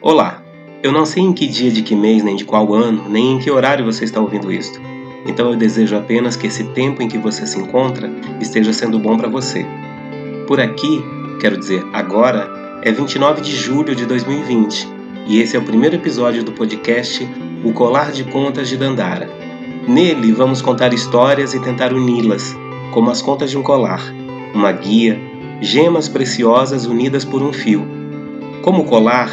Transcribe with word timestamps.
Olá! 0.00 0.40
Eu 0.80 0.92
não 0.92 1.04
sei 1.04 1.24
em 1.24 1.32
que 1.32 1.44
dia 1.44 1.72
de 1.72 1.82
que 1.82 1.96
mês, 1.96 2.22
nem 2.22 2.36
de 2.36 2.44
qual 2.44 2.72
ano, 2.72 3.08
nem 3.08 3.32
em 3.32 3.38
que 3.40 3.50
horário 3.50 3.84
você 3.84 4.04
está 4.04 4.20
ouvindo 4.20 4.52
isto. 4.52 4.80
Então 5.26 5.50
eu 5.50 5.56
desejo 5.56 5.96
apenas 5.96 6.36
que 6.36 6.46
esse 6.46 6.62
tempo 6.68 7.02
em 7.02 7.08
que 7.08 7.18
você 7.18 7.44
se 7.44 7.58
encontra 7.58 8.08
esteja 8.40 8.72
sendo 8.72 8.96
bom 9.00 9.16
para 9.16 9.28
você. 9.28 9.66
Por 10.46 10.60
aqui, 10.60 11.04
quero 11.40 11.56
dizer, 11.56 11.84
agora, 11.92 12.48
é 12.84 12.92
29 12.92 13.40
de 13.40 13.56
julho 13.56 13.92
de 13.96 14.06
2020 14.06 14.88
e 15.26 15.40
esse 15.40 15.56
é 15.56 15.58
o 15.58 15.64
primeiro 15.64 15.96
episódio 15.96 16.44
do 16.44 16.52
podcast 16.52 17.28
O 17.64 17.72
Colar 17.72 18.12
de 18.12 18.22
Contas 18.22 18.68
de 18.68 18.76
Dandara. 18.76 19.28
Nele 19.88 20.30
vamos 20.30 20.62
contar 20.62 20.94
histórias 20.94 21.54
e 21.54 21.60
tentar 21.60 21.92
uni-las, 21.92 22.56
como 22.92 23.10
as 23.10 23.20
contas 23.20 23.50
de 23.50 23.58
um 23.58 23.64
colar, 23.64 24.14
uma 24.54 24.70
guia, 24.70 25.20
gemas 25.60 26.08
preciosas 26.08 26.86
unidas 26.86 27.24
por 27.24 27.42
um 27.42 27.52
fio. 27.52 27.84
Como 28.62 28.84
colar, 28.84 29.28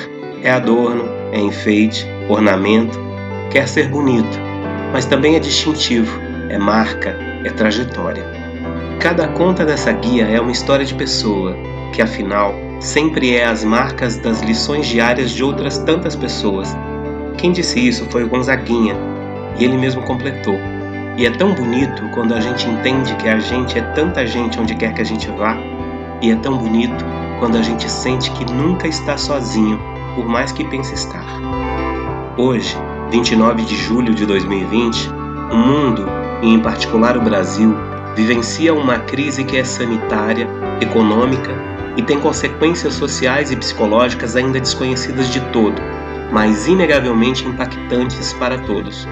é 0.46 0.52
adorno, 0.52 1.10
é 1.32 1.40
enfeite, 1.40 2.08
ornamento, 2.30 3.00
quer 3.50 3.68
ser 3.68 3.90
bonito, 3.90 4.40
mas 4.94 5.04
também 5.04 5.36
é 5.36 5.40
distintivo, 5.40 6.20
é 6.50 6.58
marca, 6.60 7.18
é 7.44 7.50
trajetória. 7.50 8.24
Cada 9.00 9.28
conta 9.30 9.66
dessa 9.66 9.92
guia 9.92 10.26
é 10.26 10.40
uma 10.40 10.52
história 10.52 10.86
de 10.86 10.94
pessoa, 10.94 11.58
que 11.92 12.00
afinal 12.00 12.54
sempre 12.80 13.36
é 13.36 13.44
as 13.44 13.64
marcas 13.64 14.18
das 14.18 14.42
lições 14.42 14.86
diárias 14.86 15.32
de 15.32 15.44
outras 15.44 15.80
tantas 15.80 16.16
pessoas. 16.16 16.78
Quem 17.40 17.52
disse 17.52 17.80
isso 17.80 18.06
foi 18.12 18.24
o 18.24 18.30
Gonzaguinha, 18.30 18.96
e 19.58 19.64
ele 19.64 19.78
mesmo 19.78 20.04
completou. 20.04 20.60
E 21.18 21.26
é 21.26 21.32
tão 21.32 21.56
bonito 21.56 22.04
quando 22.14 22.36
a 22.36 22.40
gente 22.40 22.70
entende 22.70 23.16
que 23.16 23.28
a 23.28 23.40
gente 23.40 23.80
é 23.80 23.82
tanta 23.94 24.28
gente 24.28 24.60
onde 24.60 24.76
quer 24.76 24.94
que 24.94 25.02
a 25.02 25.06
gente 25.06 25.28
vá, 25.32 25.58
e 26.22 26.30
é 26.30 26.36
tão 26.36 26.56
bonito 26.56 27.04
quando 27.40 27.58
a 27.58 27.64
gente 27.64 27.90
sente 27.90 28.30
que 28.30 28.46
nunca 28.54 28.88
está 28.88 29.18
sozinho 29.18 29.95
por 30.16 30.26
mais 30.26 30.52
que 30.52 30.64
pense 30.64 30.94
estar. 30.94 31.26
Hoje, 32.38 32.76
29 33.12 33.64
de 33.64 33.76
julho 33.76 34.16
de 34.16 34.26
2020, 34.26 35.10
o 35.52 35.56
mundo, 35.56 36.06
e 36.42 36.54
em 36.54 36.60
particular 36.60 37.18
o 37.18 37.22
Brasil, 37.22 37.76
vivencia 38.16 38.74
uma 38.74 39.00
crise 39.00 39.44
que 39.44 39.58
é 39.58 39.64
sanitária, 39.64 40.48
econômica 40.82 41.52
e 41.98 42.02
tem 42.02 42.20
consequências 42.20 42.94
sociais 42.94 43.52
e 43.52 43.56
psicológicas 43.56 44.36
ainda 44.36 44.60
desconhecidas 44.60 45.30
de 45.30 45.40
todo, 45.52 45.82
mas 46.32 46.68
inegavelmente 46.68 47.46
impactantes 47.46 48.34
para 48.34 48.58
todos. 48.60 49.08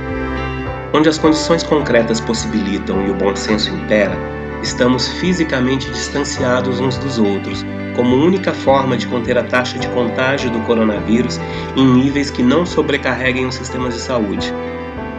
Onde 0.94 1.10
as 1.10 1.18
condições 1.18 1.64
concretas 1.64 2.20
possibilitam 2.20 3.06
e 3.06 3.10
o 3.10 3.16
bom 3.16 3.36
senso 3.36 3.74
impera, 3.74 4.18
estamos 4.62 5.08
fisicamente 5.08 5.90
distanciados 5.90 6.80
uns 6.80 6.98
dos 6.98 7.18
outros, 7.18 7.66
como 7.96 8.16
única 8.16 8.54
forma 8.54 8.98
de 8.98 9.08
conter 9.08 9.38
a 9.38 9.44
taxa 9.44 9.78
de 9.78 9.88
contágio 9.90 10.50
do 10.50 10.60
coronavírus 10.62 11.40
em 11.76 11.86
níveis 11.86 12.30
que 12.30 12.44
não 12.44 12.66
sobrecarreguem 12.66 13.46
os 13.46 13.56
sistemas 13.56 13.94
de 13.94 14.02
saúde. 14.02 14.54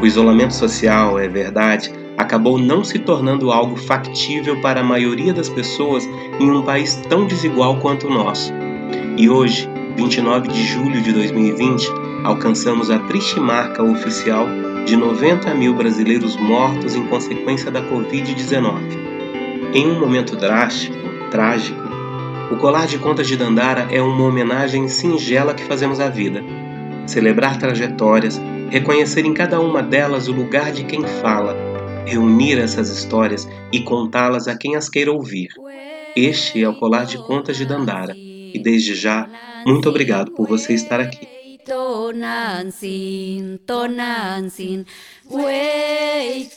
O 0.01 0.07
isolamento 0.07 0.55
social, 0.55 1.19
é 1.19 1.29
verdade, 1.29 1.93
acabou 2.17 2.59
não 2.59 2.85
se 2.85 2.99
tornando 2.99 3.51
algo 3.51 3.77
factível 3.77 4.61
para 4.61 4.81
a 4.81 4.85
maioria 4.85 5.33
das 5.33 5.49
pessoas 5.49 6.09
em 6.39 6.51
um 6.51 6.63
país 6.63 6.97
tão 7.09 7.27
desigual 7.27 7.79
quanto 7.79 8.07
o 8.07 8.13
nosso. 8.13 8.53
E 9.17 9.29
hoje, 9.29 9.69
29 9.97 10.49
de 10.49 10.63
julho 10.65 11.01
de 11.01 11.13
2020, 11.13 11.89
alcançamos 12.25 12.91
a 12.91 12.99
triste 13.01 13.39
marca 13.39 13.83
oficial 13.83 14.47
de 14.85 14.97
90 14.97 15.55
mil 15.55 15.75
brasileiros 15.75 16.37
mortos 16.37 16.95
em 16.95 17.07
consequência 17.07 17.71
da 17.71 17.83
Covid-19. 17.83 18.81
Em 19.73 19.87
um 19.89 19.99
momento 19.99 20.37
drástico, 20.37 20.97
trágico, 21.31 21.84
o 22.55 22.57
colar 22.57 22.87
de 22.87 22.99
contas 22.99 23.27
de 23.27 23.37
Dandara 23.37 23.89
é 23.91 24.01
uma 24.01 24.25
homenagem 24.25 24.87
singela 24.87 25.55
que 25.55 25.65
fazemos 25.65 25.99
à 25.99 26.09
vida. 26.09 26.41
Celebrar 27.05 27.59
trajetórias, 27.59 28.41
reconhecer 28.71 29.27
em 29.27 29.35
cada 29.35 29.61
uma 29.61 29.83
delas 29.83 30.29
o 30.29 30.33
lugar 30.33 30.71
de 30.71 30.85
quem 30.85 31.03
fala, 31.03 31.57
reunir 32.07 32.59
essas 32.59 32.91
histórias 32.91 33.49
e 33.73 33.81
contá-las 33.83 34.47
a 34.47 34.57
quem 34.57 34.77
as 34.77 34.89
queira 34.89 35.11
ouvir. 35.11 35.49
Este 36.15 36.63
é 36.63 36.69
o 36.69 36.79
colar 36.79 37.07
de 37.07 37.19
contas 37.19 37.57
de 37.57 37.67
Dandara 37.67 38.15
e 38.17 38.61
desde 38.63 38.95
já, 38.95 39.29
muito 39.67 39.89
obrigado 39.89 40.31
por 40.31 40.47
você 40.47 40.75
estar 40.75 41.01
aqui. 41.01 41.27
Tonantzin, 43.67 44.85
wey, 45.29 46.49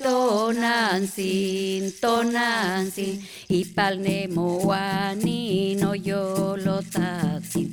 tonantzin, 0.00 1.92
tonantzin, 2.00 3.22
ipalne 3.48 4.28
moani 4.34 5.76
no 5.80 5.94
yolotatzin, 5.94 7.68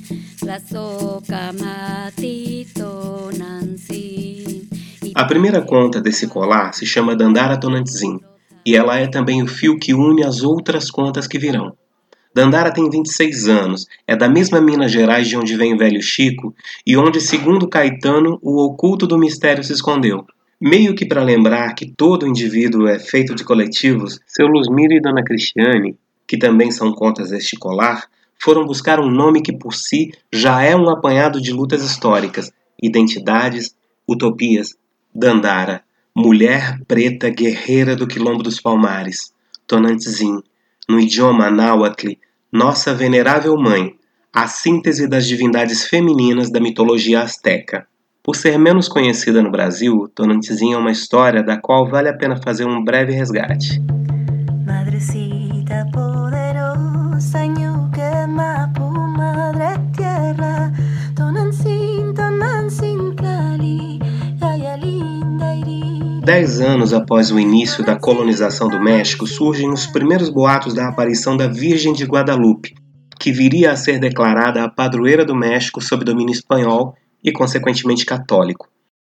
la 0.46 0.58
soca 0.60 1.52
mati 1.60 2.66
tonantzin. 2.74 4.68
A 5.14 5.24
primeira 5.24 5.62
conta 5.62 6.00
desse 6.00 6.26
colar 6.28 6.72
se 6.74 6.86
chama 6.86 7.16
Dandara 7.16 7.58
Tonantzin, 7.58 8.20
e 8.64 8.76
ela 8.76 8.98
é 8.98 9.06
também 9.06 9.42
o 9.42 9.46
fio 9.46 9.78
que 9.78 9.94
une 9.94 10.24
as 10.24 10.42
outras 10.42 10.90
contas 10.90 11.26
que 11.26 11.38
virão. 11.38 11.76
Dandara 12.38 12.72
tem 12.72 12.88
26 12.88 13.48
anos, 13.48 13.88
é 14.06 14.14
da 14.14 14.28
mesma 14.28 14.60
Minas 14.60 14.92
Gerais 14.92 15.26
de 15.26 15.36
onde 15.36 15.56
vem 15.56 15.74
o 15.74 15.76
velho 15.76 16.00
Chico 16.00 16.54
e 16.86 16.96
onde, 16.96 17.20
segundo 17.20 17.66
Caetano, 17.66 18.38
o 18.40 18.64
oculto 18.64 19.08
do 19.08 19.18
mistério 19.18 19.64
se 19.64 19.72
escondeu. 19.72 20.24
Meio 20.60 20.94
que 20.94 21.04
para 21.04 21.24
lembrar 21.24 21.74
que 21.74 21.90
todo 21.90 22.28
indivíduo 22.28 22.86
é 22.86 22.96
feito 22.96 23.34
de 23.34 23.42
coletivos, 23.42 24.20
seu 24.24 24.46
Luzmiro 24.46 24.92
e 24.92 25.00
Dona 25.00 25.24
Cristiane, 25.24 25.96
que 26.28 26.38
também 26.38 26.70
são 26.70 26.92
contas 26.92 27.30
deste 27.30 27.56
colar, 27.56 28.04
foram 28.40 28.64
buscar 28.64 29.00
um 29.00 29.10
nome 29.10 29.42
que 29.42 29.52
por 29.52 29.74
si 29.74 30.12
já 30.32 30.62
é 30.62 30.76
um 30.76 30.88
apanhado 30.88 31.40
de 31.40 31.52
lutas 31.52 31.82
históricas, 31.82 32.52
identidades, 32.80 33.74
utopias. 34.06 34.76
Dandara, 35.12 35.82
mulher 36.14 36.78
preta 36.86 37.30
guerreira 37.30 37.96
do 37.96 38.06
quilombo 38.06 38.44
dos 38.44 38.60
Palmares. 38.60 39.32
Tonantzin, 39.66 40.40
no 40.88 41.00
idioma 41.00 41.50
náhuatl, 41.50 42.12
Nossa 42.52 42.94
Venerável 42.94 43.54
Mãe, 43.58 43.94
a 44.32 44.48
síntese 44.48 45.06
das 45.06 45.26
divindades 45.26 45.84
femininas 45.84 46.50
da 46.50 46.58
mitologia 46.58 47.20
azteca. 47.20 47.86
Por 48.22 48.36
ser 48.36 48.58
menos 48.58 48.88
conhecida 48.88 49.42
no 49.42 49.50
Brasil, 49.50 50.10
Tonantzin 50.14 50.72
é 50.72 50.78
uma 50.78 50.90
história 50.90 51.42
da 51.42 51.58
qual 51.58 51.86
vale 51.86 52.08
a 52.08 52.16
pena 52.16 52.40
fazer 52.42 52.64
um 52.64 52.82
breve 52.82 53.12
resgate. 53.12 53.82
Madrecita 54.66 55.86
poderosa, 55.92 57.48
Dez 66.28 66.60
anos 66.60 66.92
após 66.92 67.30
o 67.30 67.38
início 67.40 67.82
da 67.82 67.98
colonização 67.98 68.68
do 68.68 68.78
México, 68.78 69.26
surgem 69.26 69.72
os 69.72 69.86
primeiros 69.86 70.28
boatos 70.28 70.74
da 70.74 70.86
aparição 70.86 71.38
da 71.38 71.48
Virgem 71.48 71.94
de 71.94 72.04
Guadalupe, 72.04 72.74
que 73.18 73.32
viria 73.32 73.72
a 73.72 73.76
ser 73.76 73.98
declarada 73.98 74.62
a 74.62 74.68
padroeira 74.68 75.24
do 75.24 75.34
México 75.34 75.80
sob 75.80 76.04
domínio 76.04 76.34
espanhol 76.34 76.94
e, 77.24 77.32
consequentemente, 77.32 78.04
católico. 78.04 78.68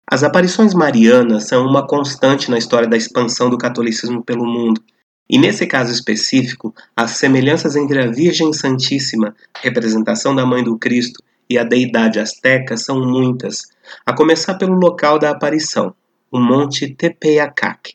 As 0.08 0.22
aparições 0.22 0.72
marianas 0.72 1.48
são 1.48 1.66
uma 1.66 1.84
constante 1.84 2.48
na 2.48 2.56
história 2.56 2.86
da 2.86 2.96
expansão 2.96 3.50
do 3.50 3.58
catolicismo 3.58 4.22
pelo 4.22 4.46
mundo, 4.46 4.80
e 5.28 5.36
nesse 5.36 5.66
caso 5.66 5.90
específico, 5.90 6.72
as 6.96 7.10
semelhanças 7.10 7.74
entre 7.74 8.00
a 8.00 8.06
Virgem 8.06 8.52
Santíssima, 8.52 9.34
representação 9.60 10.32
da 10.32 10.46
Mãe 10.46 10.62
do 10.62 10.78
Cristo, 10.78 11.20
e 11.50 11.58
a 11.58 11.64
deidade 11.64 12.20
azteca 12.20 12.76
são 12.76 13.04
muitas, 13.04 13.62
a 14.06 14.12
começar 14.12 14.54
pelo 14.54 14.76
local 14.76 15.18
da 15.18 15.30
aparição 15.30 15.92
o 16.30 16.38
Monte 16.38 16.94
Tepeyacac, 16.94 17.94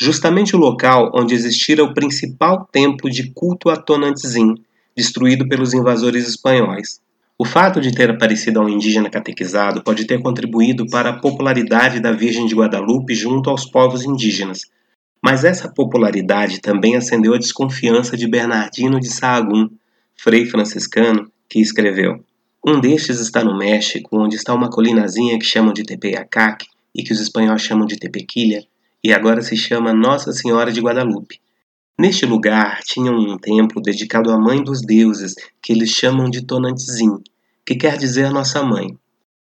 justamente 0.00 0.56
o 0.56 0.58
local 0.58 1.10
onde 1.14 1.34
existira 1.34 1.84
o 1.84 1.92
principal 1.92 2.66
templo 2.72 3.10
de 3.10 3.30
culto 3.32 3.68
a 3.68 3.76
Tonantzin, 3.76 4.54
destruído 4.96 5.46
pelos 5.48 5.74
invasores 5.74 6.26
espanhóis. 6.26 7.00
O 7.38 7.44
fato 7.44 7.80
de 7.82 7.92
ter 7.92 8.10
aparecido 8.10 8.60
a 8.60 8.64
um 8.64 8.68
indígena 8.68 9.10
catequizado 9.10 9.82
pode 9.82 10.06
ter 10.06 10.22
contribuído 10.22 10.86
para 10.86 11.10
a 11.10 11.20
popularidade 11.20 12.00
da 12.00 12.12
Virgem 12.12 12.46
de 12.46 12.54
Guadalupe 12.54 13.14
junto 13.14 13.50
aos 13.50 13.66
povos 13.66 14.04
indígenas, 14.04 14.60
mas 15.22 15.44
essa 15.44 15.68
popularidade 15.68 16.60
também 16.60 16.96
acendeu 16.96 17.34
a 17.34 17.38
desconfiança 17.38 18.16
de 18.16 18.26
Bernardino 18.26 18.98
de 18.98 19.08
Sahagún, 19.08 19.68
frei 20.16 20.46
franciscano, 20.46 21.30
que 21.48 21.60
escreveu: 21.60 22.24
Um 22.64 22.80
destes 22.80 23.20
está 23.20 23.44
no 23.44 23.58
México, 23.58 24.18
onde 24.18 24.36
está 24.36 24.54
uma 24.54 24.70
colinazinha 24.70 25.38
que 25.38 25.44
chamam 25.44 25.74
de 25.74 25.82
Tepeyacac, 25.82 26.66
e 26.96 27.02
que 27.02 27.12
os 27.12 27.20
espanhóis 27.20 27.60
chamam 27.60 27.86
de 27.86 27.98
Tepequilha, 27.98 28.64
e 29.04 29.12
agora 29.12 29.42
se 29.42 29.56
chama 29.56 29.92
Nossa 29.92 30.32
Senhora 30.32 30.72
de 30.72 30.80
Guadalupe. 30.80 31.38
Neste 31.98 32.24
lugar 32.24 32.80
tinha 32.82 33.12
um 33.12 33.36
templo 33.36 33.80
dedicado 33.82 34.30
à 34.30 34.38
Mãe 34.38 34.64
dos 34.64 34.80
Deuses, 34.80 35.34
que 35.62 35.72
eles 35.72 35.90
chamam 35.90 36.30
de 36.30 36.42
Tonantzin, 36.42 37.22
que 37.64 37.74
quer 37.74 37.98
dizer 37.98 38.30
Nossa 38.30 38.62
Mãe. 38.62 38.98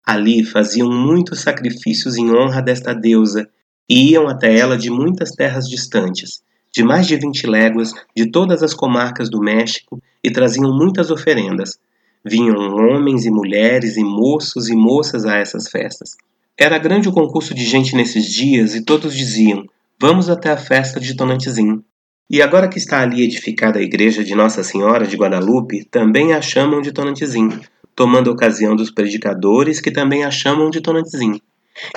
Ali 0.06 0.44
faziam 0.44 0.90
muitos 0.90 1.42
sacrifícios 1.42 2.18
em 2.18 2.34
honra 2.34 2.62
desta 2.62 2.94
deusa 2.94 3.50
e 3.90 4.12
iam 4.12 4.28
até 4.28 4.58
ela 4.58 4.78
de 4.78 4.90
muitas 4.90 5.32
terras 5.32 5.68
distantes, 5.70 6.42
de 6.74 6.84
mais 6.84 7.08
de 7.08 7.18
20 7.18 7.46
léguas, 7.46 7.94
de 8.16 8.26
todas 8.32 8.64
as 8.64 8.74
comarcas 8.74 9.30
do 9.30 9.40
México, 9.40 10.02
e 10.24 10.32
traziam 10.32 10.76
muitas 10.76 11.12
oferendas. 11.12 11.78
Vinham 12.26 12.56
homens 12.56 13.26
e 13.26 13.30
mulheres 13.30 13.98
e 13.98 14.04
moços 14.04 14.70
e 14.70 14.76
moças 14.76 15.26
a 15.26 15.38
essas 15.38 15.70
festas. 15.70 16.16
Era 16.58 16.78
grande 16.78 17.10
o 17.10 17.12
concurso 17.12 17.52
de 17.52 17.66
gente 17.66 17.96
nesses 17.96 18.26
dias 18.32 18.76
e 18.76 18.86
todos 18.86 19.16
diziam: 19.16 19.66
Vamos 20.00 20.30
até 20.30 20.52
a 20.52 20.58
festa 20.58 21.00
de 21.00 21.16
Tonantizim. 21.16 21.84
E 22.30 22.44
agora 22.44 22.68
que 22.68 22.78
está 22.78 23.02
ali 23.02 23.24
edificada 23.24 23.80
a 23.80 23.82
igreja 23.82 24.24
de 24.24 24.36
Nossa 24.36 24.64
Senhora 24.64 25.08
de 25.08 25.18
Guadalupe, 25.18 25.84
também 25.86 26.32
a 26.32 26.44
chamam 26.44 26.80
de 26.80 26.92
Tonantizim, 26.92 27.50
tomando 27.96 28.32
ocasião 28.32 28.76
dos 28.76 28.92
predicadores 28.92 29.82
que 29.82 29.90
também 29.90 30.24
a 30.24 30.30
chamam 30.30 30.70
de 30.70 30.80
Tonantizim. 30.80 31.42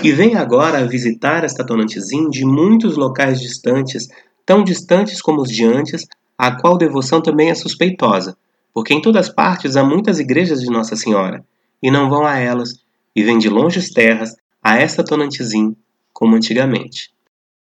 E 0.03 0.11
vem 0.11 0.37
agora 0.37 0.87
visitar 0.87 1.45
esta 1.45 1.65
Tonantizim 1.65 2.31
de 2.31 2.43
muitos 2.47 2.97
locais 2.97 3.39
distantes, 3.39 4.09
tão 4.47 4.65
distantes 4.65 5.21
como 5.21 5.43
os 5.43 5.51
de 5.51 5.65
antes, 5.65 6.07
a 6.39 6.51
qual 6.51 6.79
devoção 6.79 7.21
também 7.21 7.51
é 7.51 7.55
suspeitosa, 7.55 8.35
porque 8.73 8.95
em 8.95 9.03
todas 9.03 9.29
partes 9.29 9.77
há 9.77 9.85
muitas 9.85 10.19
igrejas 10.19 10.63
de 10.63 10.71
Nossa 10.71 10.97
Senhora, 10.97 11.45
e 11.83 11.91
não 11.91 12.09
vão 12.09 12.25
a 12.27 12.39
elas, 12.39 12.71
e 13.15 13.23
vêm 13.23 13.37
de 13.37 13.51
longes 13.51 13.91
terras 13.91 14.35
a 14.67 14.77
esta 14.81 15.05
Tonantizim, 15.05 15.77
como 16.13 16.35
antigamente. 16.35 17.13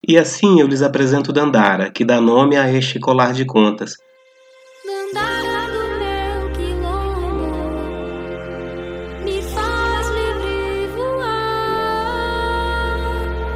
E 0.07 0.17
assim 0.17 0.59
eu 0.59 0.65
lhes 0.65 0.81
apresento 0.81 1.31
Dandara, 1.31 1.91
que 1.91 2.03
dá 2.03 2.19
nome 2.19 2.57
a 2.57 2.67
este 2.73 2.99
colar 2.99 3.31
de 3.31 3.45
contas. 3.45 3.93
Dandara 4.83 5.67
do 5.71 5.83
meu 5.99 6.51
quilombo, 6.53 7.53
me 9.23 9.39
faz 9.39 10.09
livre 10.09 10.87
voar, 10.95 11.27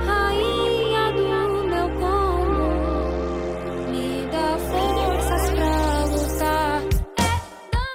rainha 0.06 1.12
do 1.14 1.24
meu 1.70 1.90
me 3.90 4.28
dá 4.32 4.60
forças 4.60 5.50
pra 5.50 6.06
lutar. 6.06 6.84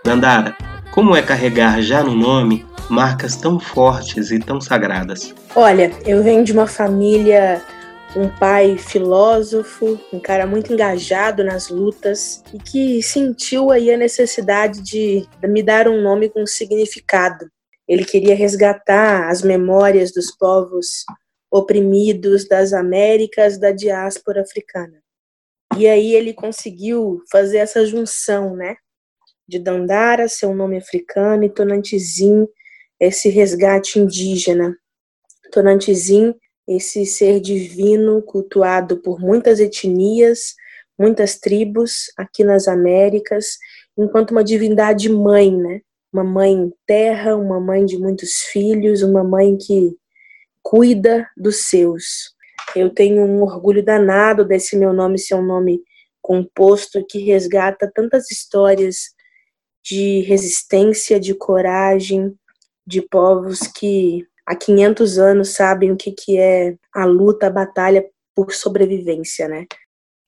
Dandara, 0.05 0.57
como 0.91 1.15
é 1.15 1.23
carregar 1.23 1.81
já 1.81 2.03
no 2.03 2.17
nome 2.17 2.67
marcas 2.89 3.37
tão 3.37 3.59
fortes 3.59 4.31
e 4.31 4.39
tão 4.39 4.61
sagradas? 4.61 5.35
Olha, 5.55 5.93
eu 6.07 6.23
venho 6.23 6.45
de 6.45 6.53
uma 6.53 6.67
família 6.67 7.63
um 8.17 8.29
pai 8.29 8.79
filósofo, 8.79 10.01
um 10.13 10.21
cara 10.21 10.47
muito 10.47 10.73
engajado 10.73 11.45
nas 11.45 11.69
lutas 11.69 12.43
e 12.53 12.59
que 12.59 13.03
sentiu 13.03 13.71
aí 13.71 13.93
a 13.93 13.99
necessidade 13.99 14.81
de 14.81 15.27
me 15.43 15.63
dar 15.63 15.89
um 15.89 16.01
nome 16.01 16.29
com 16.29 16.47
significado. 16.47 17.51
Ele 17.87 18.05
queria 18.05 18.35
resgatar 18.35 19.29
as 19.29 19.43
memórias 19.43 20.13
dos 20.13 20.31
povos 20.37 21.05
oprimidos 21.51 22.47
das 22.47 22.73
Américas 22.73 23.59
da 23.59 23.73
diáspora 23.73 24.43
africana. 24.43 25.03
E 25.77 25.87
aí 25.87 26.15
ele 26.15 26.33
conseguiu 26.33 27.23
fazer 27.31 27.59
essa 27.59 27.85
junção, 27.87 28.57
né? 28.57 28.77
De 29.47 29.59
Dandara, 29.59 30.29
seu 30.29 30.55
nome 30.55 30.77
africano, 30.77 31.45
e 31.45 31.49
Tonantizim, 31.49 32.47
esse 33.01 33.29
resgate 33.29 33.99
indígena. 33.99 34.77
Tonantizim 35.53 36.35
esse 36.67 37.07
ser 37.07 37.41
divino 37.41 38.21
cultuado 38.21 38.99
por 38.99 39.19
muitas 39.19 39.59
etnias, 39.59 40.55
muitas 40.99 41.39
tribos 41.39 42.13
aqui 42.17 42.45
nas 42.45 42.69
Américas, 42.69 43.57
enquanto 43.97 44.33
uma 44.33 44.45
divindade 44.45 45.09
mãe, 45.09 45.57
né? 45.57 45.81
Uma 46.13 46.25
mãe 46.25 46.71
terra, 46.87 47.37
uma 47.37 47.59
mãe 47.59 47.85
de 47.85 47.99
muitos 47.99 48.43
filhos, 48.53 49.03
uma 49.03 49.25
mãe 49.25 49.57
que 49.57 49.97
cuida 50.63 51.27
dos 51.37 51.69
seus. 51.69 52.35
Eu 52.77 52.91
tenho 52.91 53.23
um 53.23 53.43
orgulho 53.43 53.83
danado 53.83 54.45
desse 54.45 54.77
meu 54.77 54.93
nome 54.93 55.19
ser 55.19 55.35
um 55.35 55.43
nome 55.43 55.81
composto 56.21 57.05
que 57.09 57.19
resgata 57.21 57.91
tantas 57.95 58.31
histórias 58.31 59.15
de 59.83 60.21
resistência, 60.21 61.19
de 61.19 61.35
coragem, 61.35 62.35
de 62.89 63.03
povos 63.03 63.61
que 63.61 64.27
há 64.47 64.57
500 64.57 65.19
anos 65.19 65.51
sabem 65.51 65.93
o 65.93 65.97
que, 65.97 66.11
que 66.11 66.39
é 66.39 66.75
a 66.95 67.05
luta, 67.05 67.47
a 67.47 67.51
batalha 67.51 68.09
por 68.35 68.53
sobrevivência, 68.53 69.47
né? 69.47 69.67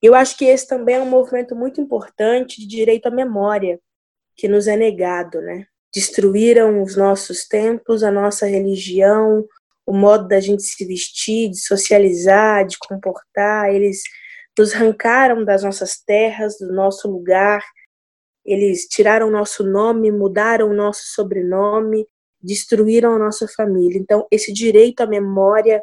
Eu 0.03 0.15
acho 0.15 0.37
que 0.37 0.45
esse 0.45 0.67
também 0.69 0.97
é 0.97 1.01
um 1.01 1.09
movimento 1.09 1.57
muito 1.57 1.81
importante 1.81 2.61
de 2.61 2.67
direito 2.67 3.07
à 3.07 3.11
memória 3.11 3.81
que 4.37 4.47
nos 4.47 4.67
é 4.67 4.77
negado, 4.77 5.41
né? 5.41 5.67
Destruíram 5.95 6.83
os 6.83 6.97
nossos 6.97 7.47
templos, 7.49 8.03
a 8.03 8.11
nossa 8.11 8.47
religião, 8.47 9.47
o 9.87 9.93
modo 9.93 10.29
da 10.29 10.39
gente 10.39 10.63
se 10.63 10.85
vestir, 10.87 11.51
de 11.51 11.61
socializar, 11.61 12.67
de 12.67 12.77
comportar. 12.79 13.75
Eles 13.75 14.03
nos 14.59 14.75
arrancaram 14.75 15.45
das 15.45 15.63
nossas 15.63 15.99
terras, 15.99 16.59
do 16.59 16.73
nosso 16.73 17.11
lugar. 17.11 17.65
Eles 18.45 18.87
tiraram 18.87 19.29
o 19.29 19.31
nosso 19.31 19.65
nome, 19.65 20.13
mudaram 20.13 20.69
o 20.69 20.75
nosso 20.75 21.03
sobrenome, 21.15 22.07
destruíram 22.43 23.15
a 23.15 23.19
nossa 23.19 23.47
família. 23.49 23.99
Então, 23.99 24.27
esse 24.31 24.53
direito 24.53 25.01
à 25.01 25.07
memória 25.07 25.83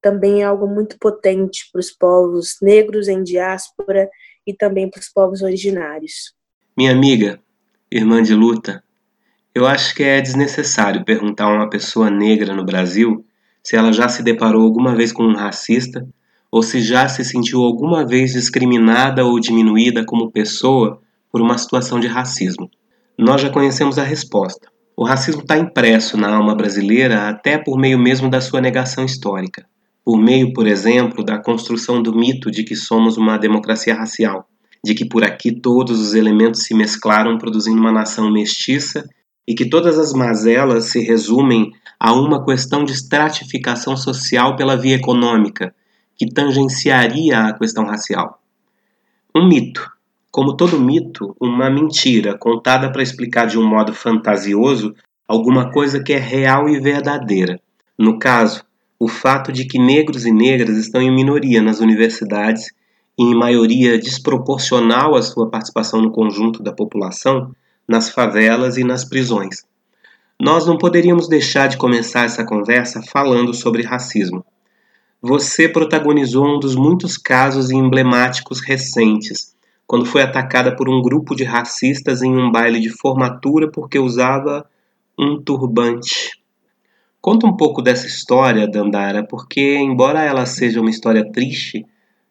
também 0.00 0.42
é 0.42 0.44
algo 0.44 0.66
muito 0.66 0.98
potente 0.98 1.68
para 1.72 1.80
os 1.80 1.90
povos 1.90 2.56
negros 2.62 3.08
em 3.08 3.22
diáspora 3.22 4.08
e 4.46 4.54
também 4.54 4.88
para 4.88 5.00
os 5.00 5.08
povos 5.08 5.42
originários. 5.42 6.34
Minha 6.76 6.92
amiga, 6.92 7.40
irmã 7.90 8.22
de 8.22 8.34
luta, 8.34 8.84
eu 9.54 9.66
acho 9.66 9.94
que 9.94 10.02
é 10.02 10.20
desnecessário 10.20 11.04
perguntar 11.04 11.46
a 11.46 11.54
uma 11.54 11.70
pessoa 11.70 12.10
negra 12.10 12.54
no 12.54 12.64
Brasil 12.64 13.24
se 13.62 13.74
ela 13.74 13.92
já 13.92 14.08
se 14.08 14.22
deparou 14.22 14.62
alguma 14.62 14.94
vez 14.94 15.12
com 15.12 15.24
um 15.24 15.34
racista 15.34 16.06
ou 16.50 16.62
se 16.62 16.80
já 16.80 17.08
se 17.08 17.24
sentiu 17.24 17.62
alguma 17.62 18.06
vez 18.06 18.32
discriminada 18.32 19.24
ou 19.24 19.40
diminuída 19.40 20.04
como 20.04 20.30
pessoa 20.30 21.00
por 21.32 21.40
uma 21.40 21.58
situação 21.58 21.98
de 21.98 22.06
racismo. 22.06 22.70
Nós 23.18 23.40
já 23.40 23.50
conhecemos 23.50 23.98
a 23.98 24.04
resposta. 24.04 24.68
O 24.98 25.04
racismo 25.04 25.42
está 25.42 25.58
impresso 25.58 26.16
na 26.16 26.34
alma 26.34 26.54
brasileira 26.54 27.28
até 27.28 27.58
por 27.58 27.76
meio 27.78 27.98
mesmo 27.98 28.30
da 28.30 28.40
sua 28.40 28.62
negação 28.62 29.04
histórica. 29.04 29.66
Por 30.02 30.16
meio, 30.16 30.54
por 30.54 30.66
exemplo, 30.66 31.22
da 31.22 31.36
construção 31.36 32.02
do 32.02 32.16
mito 32.16 32.50
de 32.50 32.64
que 32.64 32.74
somos 32.74 33.18
uma 33.18 33.36
democracia 33.36 33.94
racial, 33.94 34.48
de 34.82 34.94
que 34.94 35.04
por 35.04 35.22
aqui 35.22 35.52
todos 35.52 36.00
os 36.00 36.14
elementos 36.14 36.62
se 36.62 36.72
mesclaram 36.72 37.36
produzindo 37.36 37.78
uma 37.78 37.92
nação 37.92 38.32
mestiça 38.32 39.06
e 39.46 39.54
que 39.54 39.68
todas 39.68 39.98
as 39.98 40.14
mazelas 40.14 40.84
se 40.84 41.00
resumem 41.00 41.72
a 42.00 42.14
uma 42.14 42.42
questão 42.42 42.82
de 42.82 42.92
estratificação 42.92 43.98
social 43.98 44.56
pela 44.56 44.76
via 44.76 44.96
econômica, 44.96 45.74
que 46.16 46.26
tangenciaria 46.26 47.40
a 47.40 47.52
questão 47.52 47.84
racial. 47.84 48.40
Um 49.34 49.46
mito, 49.46 49.90
como 50.36 50.54
todo 50.54 50.78
mito, 50.78 51.34
uma 51.40 51.70
mentira 51.70 52.36
contada 52.36 52.92
para 52.92 53.02
explicar 53.02 53.46
de 53.46 53.58
um 53.58 53.66
modo 53.66 53.94
fantasioso 53.94 54.94
alguma 55.26 55.72
coisa 55.72 56.02
que 56.02 56.12
é 56.12 56.18
real 56.18 56.68
e 56.68 56.78
verdadeira. 56.78 57.58
No 57.98 58.18
caso, 58.18 58.62
o 59.00 59.08
fato 59.08 59.50
de 59.50 59.64
que 59.64 59.78
negros 59.78 60.26
e 60.26 60.30
negras 60.30 60.76
estão 60.76 61.00
em 61.00 61.10
minoria 61.10 61.62
nas 61.62 61.80
universidades 61.80 62.66
e 63.18 63.22
em 63.22 63.34
maioria 63.34 63.98
desproporcional 63.98 65.14
à 65.14 65.22
sua 65.22 65.48
participação 65.48 66.02
no 66.02 66.12
conjunto 66.12 66.62
da 66.62 66.70
população, 66.70 67.50
nas 67.88 68.10
favelas 68.10 68.76
e 68.76 68.84
nas 68.84 69.06
prisões. 69.06 69.64
Nós 70.38 70.66
não 70.66 70.76
poderíamos 70.76 71.30
deixar 71.30 71.66
de 71.66 71.78
começar 71.78 72.26
essa 72.26 72.44
conversa 72.44 73.00
falando 73.10 73.54
sobre 73.54 73.82
racismo. 73.82 74.44
Você 75.22 75.66
protagonizou 75.66 76.46
um 76.46 76.60
dos 76.60 76.76
muitos 76.76 77.16
casos 77.16 77.70
emblemáticos 77.70 78.60
recentes 78.60 79.55
quando 79.86 80.04
foi 80.04 80.22
atacada 80.22 80.74
por 80.74 80.88
um 80.88 81.00
grupo 81.00 81.34
de 81.34 81.44
racistas 81.44 82.22
em 82.22 82.36
um 82.36 82.50
baile 82.50 82.80
de 82.80 82.90
formatura 82.90 83.70
porque 83.70 83.98
usava 83.98 84.66
um 85.18 85.40
turbante. 85.40 86.40
Conta 87.20 87.46
um 87.46 87.56
pouco 87.56 87.82
dessa 87.82 88.06
história, 88.06 88.68
Dandara, 88.68 89.26
porque, 89.26 89.76
embora 89.78 90.22
ela 90.22 90.46
seja 90.46 90.80
uma 90.80 90.90
história 90.90 91.28
triste, 91.32 91.84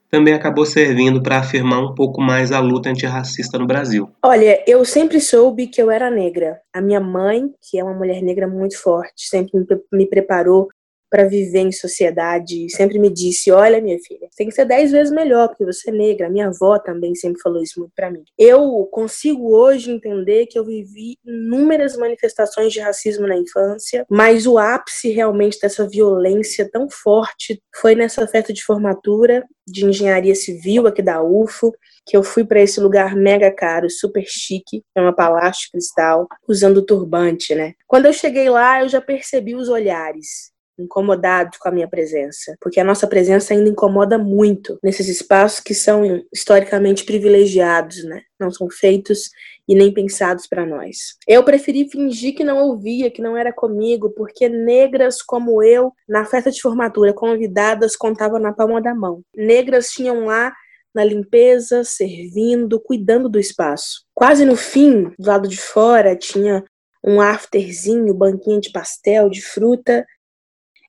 também 0.09 0.33
acabou 0.33 0.65
servindo 0.65 1.21
para 1.21 1.39
afirmar 1.39 1.79
um 1.79 1.93
pouco 1.93 2.21
mais 2.21 2.51
a 2.51 2.59
luta 2.59 2.89
antirracista 2.89 3.59
no 3.59 3.67
Brasil. 3.67 4.09
Olha, 4.23 4.63
eu 4.65 4.85
sempre 4.85 5.19
soube 5.19 5.67
que 5.67 5.81
eu 5.81 5.91
era 5.91 6.09
negra. 6.09 6.61
A 6.71 6.79
minha 6.79 7.01
mãe, 7.01 7.49
que 7.61 7.77
é 7.77 7.83
uma 7.83 7.93
mulher 7.93 8.21
negra 8.21 8.47
muito 8.47 8.81
forte, 8.81 9.27
sempre 9.27 9.65
me 9.91 10.05
preparou 10.05 10.69
para 11.09 11.25
viver 11.25 11.59
em 11.59 11.71
sociedade. 11.71 12.69
Sempre 12.69 12.99
me 12.99 13.09
disse: 13.09 13.51
Olha, 13.51 13.81
minha 13.81 13.99
filha, 13.99 14.27
tem 14.35 14.47
que 14.47 14.53
ser 14.53 14.65
dez 14.65 14.91
vezes 14.91 15.11
melhor, 15.11 15.47
porque 15.47 15.65
você 15.65 15.89
é 15.89 15.93
negra. 15.93 16.29
Minha 16.29 16.47
avó 16.47 16.77
também 16.79 17.15
sempre 17.15 17.41
falou 17.41 17.61
isso 17.61 17.79
muito 17.79 17.93
para 17.95 18.11
mim. 18.11 18.23
Eu 18.37 18.87
consigo 18.91 19.55
hoje 19.55 19.91
entender 19.91 20.45
que 20.47 20.57
eu 20.57 20.65
vivi 20.65 21.17
inúmeras 21.25 21.95
manifestações 21.97 22.73
de 22.73 22.79
racismo 22.79 23.27
na 23.27 23.37
infância, 23.37 24.05
mas 24.09 24.45
o 24.45 24.57
ápice 24.57 25.09
realmente 25.11 25.59
dessa 25.59 25.87
violência 25.87 26.69
tão 26.71 26.89
forte 26.89 27.61
foi 27.75 27.95
nessa 27.95 28.27
festa 28.27 28.51
de 28.51 28.63
formatura 28.63 29.43
de 29.67 29.85
engenharia 29.85 30.35
civil 30.35 30.85
aqui 30.85 31.01
da 31.01 31.23
UFO, 31.23 31.73
que 32.05 32.15
eu 32.15 32.23
fui 32.23 32.45
para 32.45 32.61
esse 32.61 32.79
lugar 32.79 33.15
mega 33.15 33.51
caro, 33.51 33.89
super 33.89 34.23
chique, 34.27 34.83
é 34.95 35.01
uma 35.01 35.15
palácio 35.15 35.69
cristal, 35.71 36.27
usando 36.47 36.85
turbante, 36.85 37.55
né? 37.55 37.73
Quando 37.87 38.05
eu 38.05 38.13
cheguei 38.13 38.49
lá, 38.49 38.81
eu 38.81 38.89
já 38.89 39.01
percebi 39.01 39.55
os 39.55 39.67
olhares 39.67 40.54
incomodados 40.77 41.57
com 41.57 41.69
a 41.69 41.71
minha 41.71 41.87
presença, 41.87 42.55
porque 42.59 42.79
a 42.79 42.83
nossa 42.83 43.07
presença 43.07 43.53
ainda 43.53 43.69
incomoda 43.69 44.17
muito 44.17 44.77
nesses 44.83 45.07
espaços 45.07 45.59
que 45.59 45.73
são 45.73 46.23
historicamente 46.33 47.03
privilegiados, 47.03 48.03
né? 48.03 48.21
Não 48.39 48.51
são 48.51 48.69
feitos 48.69 49.29
e 49.67 49.73
nem 49.73 49.93
pensados 49.93 50.47
para 50.47 50.65
nós. 50.65 51.15
Eu 51.27 51.43
preferi 51.43 51.89
fingir 51.89 52.35
que 52.35 52.43
não 52.43 52.57
ouvia, 52.67 53.09
que 53.09 53.21
não 53.21 53.35
era 53.35 53.51
comigo, 53.51 54.11
porque 54.11 54.47
negras 54.49 55.21
como 55.21 55.63
eu, 55.63 55.91
na 56.07 56.25
festa 56.25 56.51
de 56.51 56.61
formatura, 56.61 57.13
convidadas, 57.13 57.95
contavam 57.95 58.39
na 58.39 58.53
palma 58.53 58.81
da 58.81 58.93
mão. 58.93 59.21
Negras 59.35 59.89
tinham 59.89 60.25
lá 60.25 60.53
na 60.93 61.03
limpeza, 61.03 61.83
servindo, 61.83 62.79
cuidando 62.79 63.27
do 63.27 63.37
espaço. 63.37 64.05
Quase 64.13 64.45
no 64.45 64.55
fim, 64.55 65.11
do 65.19 65.27
lado 65.27 65.47
de 65.47 65.57
fora, 65.57 66.15
tinha 66.15 66.63
um 67.03 67.19
afterzinho, 67.19 68.13
banquinha 68.13 68.59
de 68.59 68.71
pastel, 68.71 69.29
de 69.29 69.41
fruta. 69.41 70.05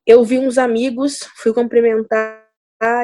Eu 0.06 0.22
vi 0.25 0.38
uns 0.38 0.56
amigos, 0.56 1.18
fui 1.36 1.52
cumprimentar 1.52 2.46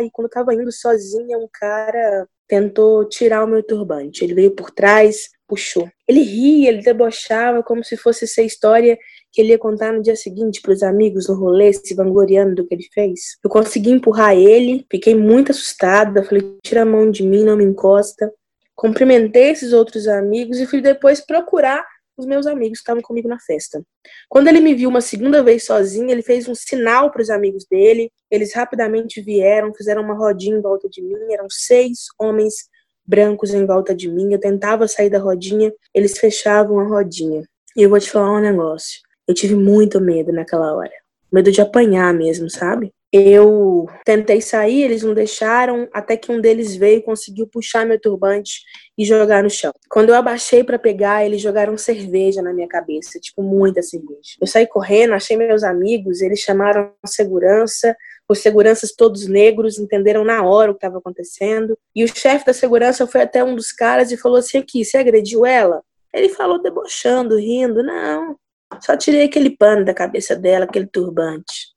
e 0.03 0.11
quando 0.13 0.27
eu 0.27 0.31
tava 0.31 0.55
indo 0.55 0.71
sozinha, 0.71 1.37
um 1.37 1.49
cara 1.53 2.29
tentou 2.47 3.09
tirar 3.09 3.45
o 3.45 3.49
meu 3.49 3.63
turbante. 3.63 4.23
Ele 4.23 4.35
veio 4.35 4.51
por 4.53 4.71
trás, 4.71 5.31
puxou. 5.49 5.89
Ele 6.07 6.21
ria, 6.21 6.69
ele 6.69 6.83
debochava 6.83 7.63
como 7.63 7.83
se 7.83 7.97
fosse 7.97 8.25
essa 8.25 8.43
história 8.43 8.97
que 9.33 9.41
ele 9.41 9.49
ia 9.49 9.59
contar 9.59 9.93
no 9.93 10.03
dia 10.03 10.15
seguinte 10.15 10.61
para 10.61 10.73
os 10.73 10.83
amigos 10.83 11.29
no 11.29 11.35
rolê, 11.35 11.73
se 11.73 11.95
vangloriando 11.95 12.55
do 12.55 12.67
que 12.67 12.75
ele 12.75 12.87
fez. 12.93 13.39
Eu 13.43 13.51
consegui 13.51 13.91
empurrar 13.91 14.37
ele, 14.37 14.87
fiquei 14.91 15.15
muito 15.15 15.51
assustada, 15.51 16.23
falei: 16.23 16.57
tira 16.63 16.83
a 16.83 16.87
mão 16.87 17.11
de 17.11 17.25
mim, 17.25 17.43
não 17.43 17.57
me 17.57 17.65
encosta. 17.65 18.31
Cumprimentei 18.77 19.51
esses 19.51 19.73
outros 19.73 20.07
amigos 20.07 20.59
e 20.59 20.67
fui 20.67 20.81
depois 20.81 21.21
procurar 21.21 21.85
os 22.17 22.27
meus 22.27 22.47
amigos 22.47 22.79
que 22.79 22.83
estavam 22.83 23.03
comigo 23.03 23.29
na 23.29 23.39
festa. 23.39 23.83
Quando 24.29 24.49
ele 24.49 24.61
me 24.61 24.75
viu 24.75 24.89
uma 24.89 25.01
segunda 25.01 25.43
vez 25.43 25.65
sozinho, 25.65 26.11
ele 26.11 26.23
fez 26.23 26.49
um 26.49 26.55
sinal 26.55 27.11
para 27.11 27.23
os 27.23 27.31
amigos 27.31 27.65
dele. 27.65 28.11
Eles 28.31 28.55
rapidamente 28.55 29.21
vieram, 29.21 29.75
fizeram 29.75 30.03
uma 30.03 30.15
rodinha 30.15 30.57
em 30.57 30.61
volta 30.61 30.89
de 30.89 31.03
mim. 31.03 31.33
Eram 31.33 31.47
seis 31.49 32.07
homens 32.19 32.69
brancos 33.07 33.53
em 33.53 33.67
volta 33.67 33.95
de 33.95 34.09
mim. 34.09 34.33
Eu 34.33 34.41
tentava 34.41 34.87
sair 34.87 35.11
da 35.11 35.19
rodinha, 35.19 35.73
eles 35.95 36.19
fechavam 36.19 36.79
a 36.81 36.85
rodinha. 36.85 37.43
E 37.77 37.83
eu 37.83 37.91
vou 37.91 37.99
te 37.99 38.11
falar 38.11 38.33
um 38.33 38.41
negócio. 38.41 39.01
Eu 39.27 39.35
tive 39.35 39.55
muito 39.55 40.01
medo 40.01 40.33
naquela 40.33 40.75
hora. 40.75 40.93
Medo 41.33 41.51
de 41.51 41.61
apanhar 41.61 42.13
mesmo, 42.13 42.51
sabe? 42.51 42.93
Eu 43.13 43.87
tentei 44.07 44.41
sair, 44.41 44.85
eles 44.85 45.03
não 45.03 45.13
deixaram, 45.13 45.87
até 45.93 46.17
que 46.17 46.33
um 46.33 46.41
deles 46.41 46.75
veio 46.75 46.99
e 46.99 47.03
conseguiu 47.03 47.47
puxar 47.47 47.85
meu 47.85 48.01
turbante 48.01 48.63
e 48.97 49.05
jogar 49.05 49.43
no 49.43 49.51
chão. 49.51 49.71
Quando 49.91 50.09
eu 50.09 50.15
abaixei 50.15 50.65
para 50.65 50.79
pegar, 50.79 51.23
eles 51.23 51.43
jogaram 51.43 51.77
cerveja 51.77 52.41
na 52.41 52.55
minha 52.55 52.67
cabeça, 52.67 53.21
tipo 53.21 53.43
muita 53.43 53.83
cerveja. 53.83 54.39
Eu 54.41 54.47
saí 54.47 54.67
correndo, 54.67 55.13
achei 55.13 55.37
meus 55.37 55.63
amigos, 55.63 56.23
eles 56.23 56.41
chamaram 56.41 56.91
a 57.03 57.07
segurança, 57.07 57.95
os 58.27 58.39
seguranças 58.39 58.95
todos 58.97 59.27
negros 59.27 59.79
entenderam 59.79 60.25
na 60.25 60.43
hora 60.43 60.71
o 60.71 60.75
que 60.75 60.79
estava 60.79 60.97
acontecendo. 60.97 61.77
E 61.95 62.05
o 62.05 62.09
chefe 62.09 62.47
da 62.47 62.55
segurança 62.55 63.07
foi 63.07 63.21
até 63.21 63.45
um 63.45 63.55
dos 63.55 63.73
caras 63.73 64.11
e 64.11 64.17
falou 64.17 64.39
assim: 64.39 64.57
aqui, 64.57 64.87
você 64.87 64.97
agrediu 64.97 65.45
ela? 65.45 65.83
Ele 66.15 66.31
falou 66.31 66.63
debochando, 66.63 67.37
rindo: 67.37 67.83
não, 67.83 68.37
só 68.81 68.97
tirei 68.97 69.25
aquele 69.25 69.51
pano 69.51 69.85
da 69.85 69.93
cabeça 69.93 70.35
dela, 70.35 70.65
aquele 70.65 70.87
turbante. 70.87 71.72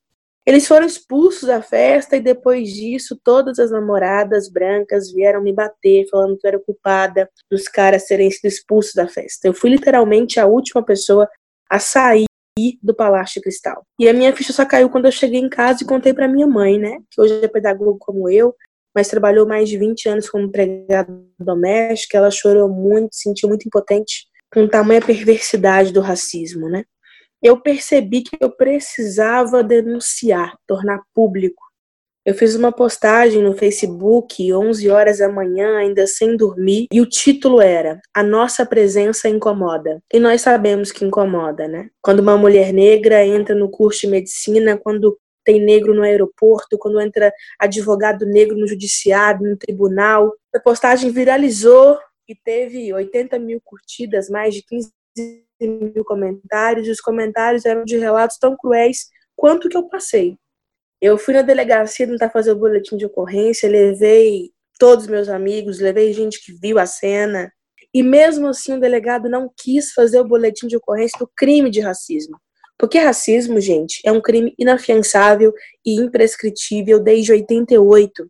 Eles 0.46 0.68
foram 0.68 0.86
expulsos 0.86 1.48
da 1.48 1.62
festa 1.62 2.16
e 2.16 2.22
depois 2.22 2.70
disso 2.70 3.20
todas 3.24 3.58
as 3.58 3.72
namoradas 3.72 4.48
brancas 4.48 5.12
vieram 5.12 5.42
me 5.42 5.52
bater 5.52 6.08
falando 6.10 6.38
que 6.38 6.46
eu 6.46 6.50
era 6.50 6.60
culpada 6.60 7.28
dos 7.50 7.68
caras 7.68 8.06
terem 8.06 8.30
sido 8.30 8.46
expulsos 8.46 8.94
da 8.94 9.08
festa. 9.08 9.48
Eu 9.48 9.54
fui 9.54 9.72
literalmente 9.72 10.40
a 10.40 10.46
última 10.46 10.84
pessoa 10.84 11.28
a 11.70 11.80
sair 11.80 12.26
do 12.82 12.96
Palácio 12.96 13.42
Cristal. 13.42 13.84
E 14.00 14.08
a 14.08 14.14
minha 14.14 14.34
ficha 14.36 14.54
só 14.54 14.66
caiu 14.66 14.90
quando 14.90 15.06
eu 15.06 15.12
cheguei 15.12 15.40
em 15.40 15.50
casa 15.50 15.84
e 15.84 15.88
contei 15.88 16.14
para 16.14 16.28
minha 16.28 16.48
mãe, 16.48 16.78
né, 16.78 17.00
que 17.12 17.20
hoje 17.20 17.44
é 17.44 17.48
pedagoga 17.48 17.98
como 18.00 18.30
eu, 18.30 18.56
mas 18.96 19.10
trabalhou 19.10 19.46
mais 19.46 19.68
de 19.68 19.78
20 19.78 20.08
anos 20.08 20.30
como 20.30 20.46
empregada 20.46 21.12
doméstica. 21.38 22.18
Ela 22.18 22.32
chorou 22.32 22.70
muito, 22.70 23.14
se 23.14 23.24
sentiu 23.24 23.50
muito 23.50 23.68
impotente 23.68 24.28
com 24.54 24.68
tamanha 24.70 25.02
perversidade 25.02 25.92
do 25.92 26.00
racismo, 26.00 26.70
né? 26.70 26.86
Eu 27.46 27.62
percebi 27.62 28.24
que 28.24 28.36
eu 28.42 28.50
precisava 28.50 29.64
denunciar, 29.64 30.58
tornar 30.66 31.04
público. 31.14 31.64
Eu 32.26 32.34
fiz 32.34 32.56
uma 32.56 32.72
postagem 32.72 33.44
no 33.44 33.56
Facebook, 33.56 34.52
11 34.52 34.90
horas 34.90 35.20
da 35.20 35.30
manhã, 35.30 35.78
ainda 35.78 36.08
sem 36.08 36.36
dormir, 36.36 36.88
e 36.92 37.00
o 37.00 37.06
título 37.06 37.62
era 37.62 38.02
A 38.12 38.24
Nossa 38.24 38.66
Presença 38.66 39.30
Incomoda. 39.30 40.02
E 40.12 40.20
nós 40.20 40.42
sabemos 40.42 40.92
que 40.92 41.06
incomoda, 41.06 41.68
né? 41.68 41.88
Quando 42.02 42.22
uma 42.22 42.36
mulher 42.36 42.74
negra 42.74 43.24
entra 43.24 43.54
no 43.54 43.70
curso 43.70 44.02
de 44.02 44.08
medicina, 44.08 44.76
quando 44.76 45.16
tem 45.44 45.64
negro 45.64 45.94
no 45.94 46.02
aeroporto, 46.02 46.80
quando 46.80 47.00
entra 47.00 47.32
advogado 47.60 48.26
negro 48.26 48.58
no 48.58 48.68
judiciário, 48.68 49.48
no 49.48 49.56
tribunal. 49.56 50.34
A 50.52 50.60
postagem 50.60 51.12
viralizou 51.12 52.00
e 52.28 52.34
teve 52.34 52.92
80 52.92 53.38
mil 53.38 53.62
curtidas, 53.64 54.32
mais 54.32 54.56
de 54.56 54.64
15 54.64 54.90
mil 55.62 56.04
comentários, 56.04 56.88
e 56.88 56.92
os 56.92 57.00
comentários 57.00 57.66
eram 57.66 57.84
de 57.84 57.98
relatos 57.98 58.38
tão 58.38 58.56
cruéis 58.58 59.08
quanto 59.36 59.70
que 59.70 59.78
eu 59.78 59.88
passei. 59.88 60.38
Eu 61.02 61.18
fui 61.18 61.34
na 61.34 61.42
delegacia 61.42 62.08
tentar 62.08 62.30
fazer 62.30 62.52
o 62.52 62.58
boletim 62.58 62.98
de 62.98 63.06
ocorrência, 63.06 63.70
levei 63.70 64.52
todos 64.80 65.06
os 65.06 65.10
meus 65.10 65.30
amigos, 65.30 65.80
levei 65.80 66.12
gente 66.14 66.44
que 66.44 66.54
viu 66.54 66.80
a 66.80 66.86
cena, 66.86 67.52
e 67.94 68.04
mesmo 68.04 68.48
assim 68.48 68.74
o 68.74 68.80
delegado 68.80 69.30
não 69.30 69.50
quis 69.56 69.94
fazer 69.94 70.20
o 70.20 70.28
boletim 70.28 70.68
de 70.68 70.76
ocorrência 70.76 71.18
do 71.18 71.30
crime 71.36 71.70
de 71.70 71.80
racismo. 71.80 72.38
Porque 72.78 73.00
racismo, 73.00 73.60
gente, 73.62 74.02
é 74.06 74.12
um 74.12 74.22
crime 74.22 74.54
inafiançável 74.60 75.54
e 75.86 75.96
imprescritível 75.96 77.00
desde 77.00 77.32
88. 77.32 78.30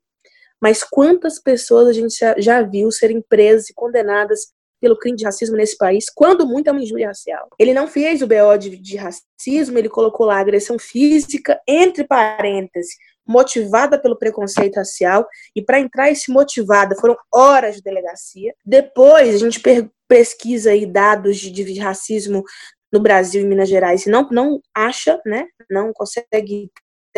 Mas 0.62 0.84
quantas 0.84 1.42
pessoas 1.42 1.88
a 1.88 1.94
gente 1.94 2.16
já 2.38 2.62
viu 2.62 2.92
serem 2.92 3.24
presas 3.28 3.70
e 3.70 3.74
condenadas 3.74 4.54
pelo 4.80 4.98
crime 4.98 5.18
de 5.18 5.26
racismo 5.26 5.56
nesse 5.56 5.78
país, 5.78 6.06
quando 6.14 6.46
muito 6.46 6.68
é 6.68 6.72
uma 6.72 6.82
injúria 6.82 7.08
racial. 7.08 7.48
Ele 7.58 7.74
não 7.74 7.88
fez 7.88 8.22
o 8.22 8.28
BO 8.28 8.58
de, 8.58 8.78
de 8.78 8.98
racismo, 8.98 9.78
ele 9.78 9.90
colocou 9.90 10.26
lá 10.26 10.40
agressão 10.40 10.78
física, 10.78 11.60
entre 11.68 12.04
parênteses, 12.04 12.96
motivada 13.28 14.00
pelo 14.00 14.18
preconceito 14.18 14.76
racial, 14.76 15.26
e 15.56 15.62
para 15.62 15.80
entrar 15.80 16.12
esse 16.12 16.32
motivada 16.32 16.96
foram 16.96 17.16
horas 17.34 17.76
de 17.76 17.82
delegacia. 17.82 18.54
Depois 18.64 19.36
a 19.36 19.38
gente 19.38 19.62
pesquisa 20.08 20.72
aí 20.72 20.86
dados 20.86 21.38
de, 21.38 21.52
de 21.52 21.80
racismo 21.80 22.44
no 22.94 23.00
Brasil 23.00 23.42
e 23.42 23.46
Minas 23.46 23.68
Gerais 23.68 24.06
e 24.06 24.10
não, 24.10 24.30
não 24.30 24.62
acha, 24.74 25.20
né, 25.26 25.48
não 25.70 25.92
consegue 25.92 26.72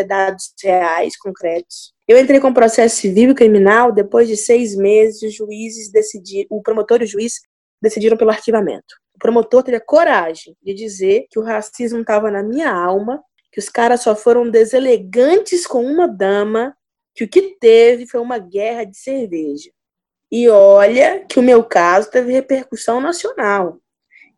dados 0.04 0.54
reais, 0.64 1.18
concretos. 1.18 1.94
Eu 2.08 2.18
entrei 2.18 2.40
com 2.40 2.54
processo 2.54 2.98
civil 2.98 3.32
e 3.32 3.36
criminal 3.36 3.92
depois 3.92 4.28
de 4.28 4.38
seis 4.38 4.76
meses, 4.76 5.22
os 5.22 5.34
juízes 5.34 5.92
decidiram, 5.92 6.48
o 6.50 6.62
promotor 6.62 7.02
e 7.02 7.06
o 7.06 7.08
juiz 7.08 7.42
decidiram 7.82 8.18
pelo 8.18 8.32
arquivamento. 8.32 8.96
O 9.16 9.20
promotor 9.20 9.64
teve 9.64 9.78
a 9.78 9.82
coragem 9.82 10.56
de 10.64 10.74
dizer 10.74 11.26
que 11.30 11.40
o 11.40 11.44
racismo 11.44 12.02
estava 12.02 12.30
na 12.30 12.44
minha 12.44 12.72
alma, 12.72 13.22
que 13.52 13.60
os 13.60 13.68
caras 13.68 14.02
só 14.02 14.16
foram 14.16 14.50
deselegantes 14.50 15.66
com 15.66 15.84
uma 15.84 16.08
dama, 16.08 16.76
que 17.16 17.24
o 17.24 17.28
que 17.28 17.58
teve 17.60 18.06
foi 18.06 18.22
uma 18.22 18.38
guerra 18.38 18.84
de 18.84 18.96
cerveja. 18.96 19.72
E 20.32 20.48
olha 20.50 21.26
que 21.26 21.40
o 21.40 21.44
meu 21.44 21.64
caso 21.64 22.12
teve 22.12 22.32
repercussão 22.32 23.02
nacional. 23.02 23.80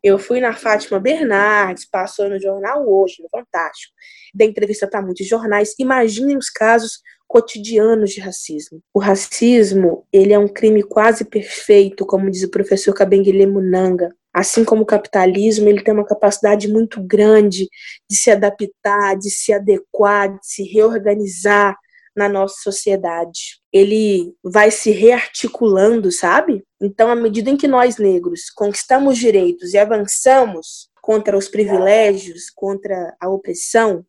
Eu 0.02 0.18
fui 0.18 0.40
na 0.40 0.54
Fátima 0.54 0.98
Bernardes, 0.98 1.88
passou 1.88 2.28
no 2.28 2.40
jornal 2.40 2.88
hoje, 2.88 3.22
no 3.22 3.28
Fantástico. 3.28 3.92
Dei 4.34 4.48
entrevista 4.48 4.88
para 4.88 5.02
muitos 5.02 5.26
jornais. 5.26 5.74
Imaginem 5.78 6.36
os 6.36 6.48
casos 6.48 7.00
cotidianos 7.28 8.10
de 8.10 8.20
racismo. 8.20 8.82
O 8.92 8.98
racismo, 8.98 10.06
ele 10.12 10.32
é 10.32 10.38
um 10.38 10.48
crime 10.48 10.82
quase 10.82 11.24
perfeito, 11.24 12.04
como 12.06 12.30
diz 12.30 12.42
o 12.42 12.50
professor 12.50 12.92
Kabengele 12.92 13.46
Munanga. 13.46 14.08
Assim 14.32 14.64
como 14.64 14.82
o 14.82 14.86
capitalismo, 14.86 15.68
ele 15.68 15.82
tem 15.82 15.92
uma 15.92 16.06
capacidade 16.06 16.66
muito 16.66 17.02
grande 17.02 17.68
de 18.08 18.16
se 18.16 18.30
adaptar, 18.30 19.16
de 19.16 19.30
se 19.30 19.52
adequar, 19.52 20.32
de 20.32 20.46
se 20.46 20.62
reorganizar 20.64 21.76
na 22.16 22.28
nossa 22.28 22.56
sociedade. 22.62 23.60
Ele 23.72 24.34
vai 24.42 24.70
se 24.70 24.90
rearticulando, 24.90 26.10
sabe? 26.10 26.64
Então, 26.80 27.10
à 27.10 27.14
medida 27.14 27.50
em 27.50 27.56
que 27.56 27.68
nós 27.68 27.98
negros 27.98 28.50
conquistamos 28.50 29.18
direitos 29.18 29.72
e 29.74 29.78
avançamos 29.78 30.90
contra 31.00 31.36
os 31.36 31.48
privilégios, 31.48 32.50
contra 32.50 33.16
a 33.20 33.28
opressão, 33.28 34.04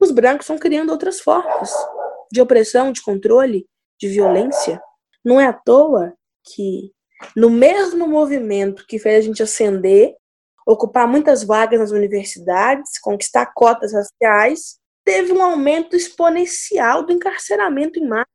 os 0.00 0.10
brancos 0.10 0.44
estão 0.44 0.58
criando 0.58 0.90
outras 0.90 1.20
formas 1.20 1.72
de 2.30 2.40
opressão, 2.40 2.92
de 2.92 3.02
controle, 3.02 3.66
de 3.98 4.08
violência. 4.08 4.80
Não 5.24 5.40
é 5.40 5.46
à 5.46 5.52
toa 5.52 6.14
que, 6.44 6.92
no 7.34 7.50
mesmo 7.50 8.06
movimento 8.06 8.86
que 8.86 8.98
fez 8.98 9.16
a 9.16 9.20
gente 9.26 9.42
ascender, 9.42 10.14
ocupar 10.66 11.08
muitas 11.08 11.42
vagas 11.42 11.80
nas 11.80 11.90
universidades, 11.90 12.98
conquistar 13.00 13.46
cotas 13.54 13.92
raciais, 13.92 14.77
teve 15.08 15.32
um 15.32 15.42
aumento 15.42 15.96
exponencial 15.96 17.02
do 17.02 17.14
encarceramento 17.14 17.98
em 17.98 18.06
massa 18.06 18.26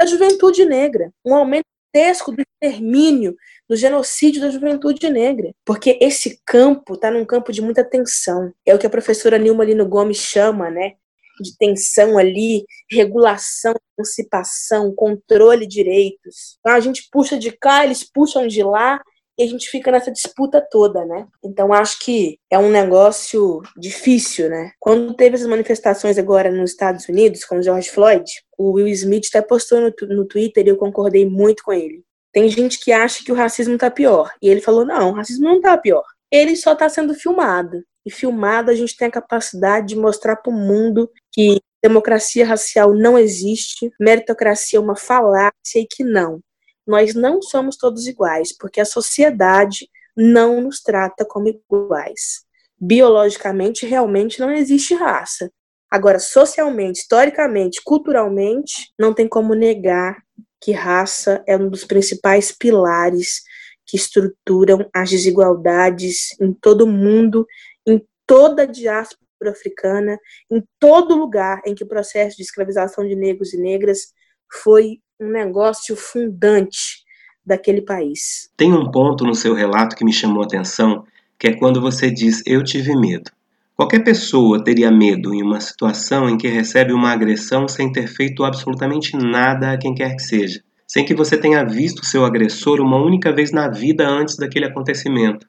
da 0.00 0.06
juventude 0.06 0.64
negra, 0.64 1.12
um 1.22 1.34
aumento 1.34 1.66
gigantesco 1.94 2.32
do 2.32 2.40
extermínio, 2.40 3.36
do 3.68 3.76
genocídio 3.76 4.40
da 4.40 4.48
juventude 4.48 5.10
negra. 5.10 5.52
Porque 5.62 5.98
esse 6.00 6.40
campo 6.46 6.94
está 6.94 7.10
num 7.10 7.26
campo 7.26 7.52
de 7.52 7.60
muita 7.60 7.84
tensão. 7.84 8.50
É 8.64 8.74
o 8.74 8.78
que 8.78 8.86
a 8.86 8.90
professora 8.90 9.36
Nilma 9.36 9.62
Lino 9.62 9.86
Gomes 9.86 10.16
chama, 10.16 10.70
né? 10.70 10.94
de 11.38 11.54
tensão 11.58 12.16
ali, 12.16 12.64
regulação, 12.90 13.74
emancipação, 13.98 14.94
controle 14.94 15.66
de 15.66 15.76
direitos. 15.82 16.56
Então 16.60 16.72
a 16.72 16.80
gente 16.80 17.06
puxa 17.12 17.38
de 17.38 17.52
cá, 17.52 17.84
eles 17.84 18.02
puxam 18.02 18.46
de 18.46 18.62
lá, 18.62 19.02
e 19.38 19.42
a 19.42 19.46
gente 19.46 19.68
fica 19.68 19.90
nessa 19.90 20.10
disputa 20.10 20.66
toda, 20.70 21.04
né? 21.04 21.26
Então 21.44 21.72
acho 21.72 21.98
que 22.00 22.38
é 22.50 22.58
um 22.58 22.70
negócio 22.70 23.60
difícil, 23.76 24.48
né? 24.48 24.72
Quando 24.80 25.14
teve 25.14 25.36
as 25.36 25.46
manifestações 25.46 26.16
agora 26.16 26.50
nos 26.50 26.70
Estados 26.70 27.06
Unidos 27.08 27.44
com 27.44 27.60
George 27.60 27.90
Floyd, 27.90 28.24
o 28.56 28.72
Will 28.72 28.88
Smith 28.88 29.26
até 29.28 29.42
postou 29.42 29.80
no, 29.80 29.92
no 30.08 30.24
Twitter 30.24 30.66
e 30.66 30.70
eu 30.70 30.76
concordei 30.76 31.28
muito 31.28 31.62
com 31.62 31.72
ele. 31.72 32.02
Tem 32.32 32.48
gente 32.48 32.80
que 32.80 32.92
acha 32.92 33.22
que 33.24 33.32
o 33.32 33.34
racismo 33.34 33.76
tá 33.76 33.90
pior. 33.90 34.30
E 34.40 34.48
ele 34.48 34.60
falou: 34.60 34.84
não, 34.84 35.10
o 35.10 35.14
racismo 35.14 35.44
não 35.44 35.60
tá 35.60 35.76
pior. 35.76 36.04
Ele 36.30 36.56
só 36.56 36.74
tá 36.74 36.88
sendo 36.88 37.14
filmado. 37.14 37.82
E 38.04 38.10
filmado 38.10 38.70
a 38.70 38.74
gente 38.74 38.96
tem 38.96 39.08
a 39.08 39.10
capacidade 39.10 39.88
de 39.88 39.96
mostrar 39.96 40.36
para 40.36 40.52
o 40.52 40.56
mundo 40.56 41.10
que 41.32 41.60
democracia 41.82 42.46
racial 42.46 42.94
não 42.94 43.18
existe, 43.18 43.92
meritocracia 44.00 44.78
é 44.78 44.82
uma 44.82 44.96
falácia 44.96 45.78
e 45.78 45.86
que 45.86 46.02
não 46.02 46.40
nós 46.86 47.14
não 47.14 47.42
somos 47.42 47.76
todos 47.76 48.06
iguais, 48.06 48.56
porque 48.56 48.80
a 48.80 48.84
sociedade 48.84 49.88
não 50.16 50.60
nos 50.60 50.80
trata 50.80 51.24
como 51.24 51.48
iguais. 51.48 52.44
Biologicamente, 52.78 53.86
realmente 53.86 54.40
não 54.40 54.50
existe 54.50 54.94
raça. 54.94 55.50
Agora, 55.90 56.18
socialmente, 56.18 57.00
historicamente, 57.00 57.80
culturalmente, 57.84 58.92
não 58.98 59.14
tem 59.14 59.28
como 59.28 59.54
negar 59.54 60.22
que 60.60 60.72
raça 60.72 61.42
é 61.46 61.56
um 61.56 61.68
dos 61.68 61.84
principais 61.84 62.50
pilares 62.50 63.42
que 63.86 63.96
estruturam 63.96 64.88
as 64.92 65.10
desigualdades 65.10 66.38
em 66.40 66.52
todo 66.52 66.82
o 66.82 66.88
mundo, 66.88 67.46
em 67.86 68.04
toda 68.26 68.62
a 68.62 68.66
diáspora 68.66 69.50
africana, 69.50 70.18
em 70.50 70.62
todo 70.78 71.14
lugar 71.14 71.62
em 71.64 71.74
que 71.74 71.84
o 71.84 71.88
processo 71.88 72.36
de 72.36 72.42
escravização 72.42 73.06
de 73.06 73.14
negros 73.14 73.54
e 73.54 73.58
negras 73.58 74.12
foi 74.50 75.00
um 75.18 75.30
negócio 75.30 75.96
fundante 75.96 77.04
daquele 77.44 77.80
país. 77.80 78.50
Tem 78.56 78.72
um 78.72 78.90
ponto 78.90 79.24
no 79.24 79.34
seu 79.34 79.54
relato 79.54 79.96
que 79.96 80.04
me 80.04 80.12
chamou 80.12 80.42
a 80.42 80.46
atenção, 80.46 81.04
que 81.38 81.46
é 81.46 81.56
quando 81.56 81.80
você 81.80 82.10
diz 82.10 82.42
eu 82.46 82.62
tive 82.62 82.94
medo. 82.94 83.30
Qualquer 83.74 84.02
pessoa 84.02 84.62
teria 84.62 84.90
medo 84.90 85.34
em 85.34 85.42
uma 85.42 85.60
situação 85.60 86.28
em 86.28 86.36
que 86.36 86.48
recebe 86.48 86.92
uma 86.92 87.12
agressão 87.12 87.68
sem 87.68 87.92
ter 87.92 88.08
feito 88.08 88.42
absolutamente 88.44 89.16
nada 89.16 89.72
a 89.72 89.78
quem 89.78 89.94
quer 89.94 90.16
que 90.16 90.22
seja, 90.22 90.62
sem 90.86 91.04
que 91.04 91.14
você 91.14 91.36
tenha 91.36 91.64
visto 91.64 92.04
seu 92.04 92.24
agressor 92.24 92.80
uma 92.80 92.96
única 92.96 93.32
vez 93.32 93.52
na 93.52 93.68
vida 93.68 94.08
antes 94.08 94.36
daquele 94.36 94.64
acontecimento. 94.64 95.46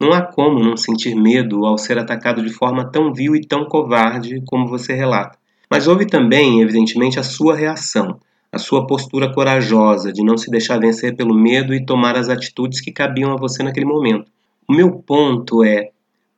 Não 0.00 0.12
há 0.12 0.22
como 0.22 0.58
não 0.58 0.76
sentir 0.76 1.14
medo 1.14 1.64
ao 1.64 1.78
ser 1.78 1.98
atacado 1.98 2.42
de 2.42 2.52
forma 2.52 2.90
tão 2.90 3.12
vil 3.12 3.36
e 3.36 3.46
tão 3.46 3.64
covarde 3.64 4.42
como 4.46 4.66
você 4.66 4.92
relata. 4.92 5.38
Mas 5.70 5.86
houve 5.86 6.06
também, 6.06 6.60
evidentemente, 6.60 7.20
a 7.20 7.22
sua 7.22 7.54
reação, 7.54 8.18
a 8.52 8.58
sua 8.58 8.86
postura 8.86 9.32
corajosa 9.32 10.12
de 10.12 10.22
não 10.22 10.36
se 10.36 10.50
deixar 10.50 10.78
vencer 10.78 11.16
pelo 11.16 11.34
medo 11.34 11.72
e 11.72 11.86
tomar 11.86 12.16
as 12.16 12.28
atitudes 12.28 12.82
que 12.82 12.92
cabiam 12.92 13.32
a 13.32 13.36
você 13.36 13.62
naquele 13.62 13.86
momento. 13.86 14.30
O 14.68 14.74
meu 14.74 14.92
ponto 14.92 15.64
é: 15.64 15.90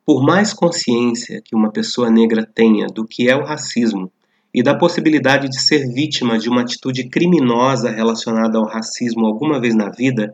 por 0.06 0.22
mais 0.22 0.52
consciência 0.52 1.42
que 1.44 1.56
uma 1.56 1.72
pessoa 1.72 2.08
negra 2.08 2.48
tenha 2.54 2.86
do 2.86 3.04
que 3.04 3.28
é 3.28 3.34
o 3.34 3.44
racismo 3.44 4.12
e 4.54 4.62
da 4.62 4.76
possibilidade 4.76 5.48
de 5.48 5.60
ser 5.60 5.92
vítima 5.92 6.38
de 6.38 6.48
uma 6.48 6.60
atitude 6.60 7.08
criminosa 7.08 7.90
relacionada 7.90 8.58
ao 8.58 8.64
racismo 8.64 9.26
alguma 9.26 9.60
vez 9.60 9.74
na 9.74 9.90
vida, 9.90 10.32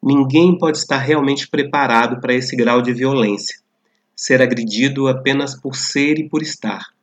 ninguém 0.00 0.56
pode 0.56 0.78
estar 0.78 0.98
realmente 0.98 1.48
preparado 1.48 2.20
para 2.20 2.34
esse 2.34 2.54
grau 2.54 2.80
de 2.80 2.92
violência. 2.92 3.56
Ser 4.14 4.40
agredido 4.40 5.08
apenas 5.08 5.60
por 5.60 5.74
ser 5.74 6.20
e 6.20 6.28
por 6.28 6.40
estar. 6.40 6.95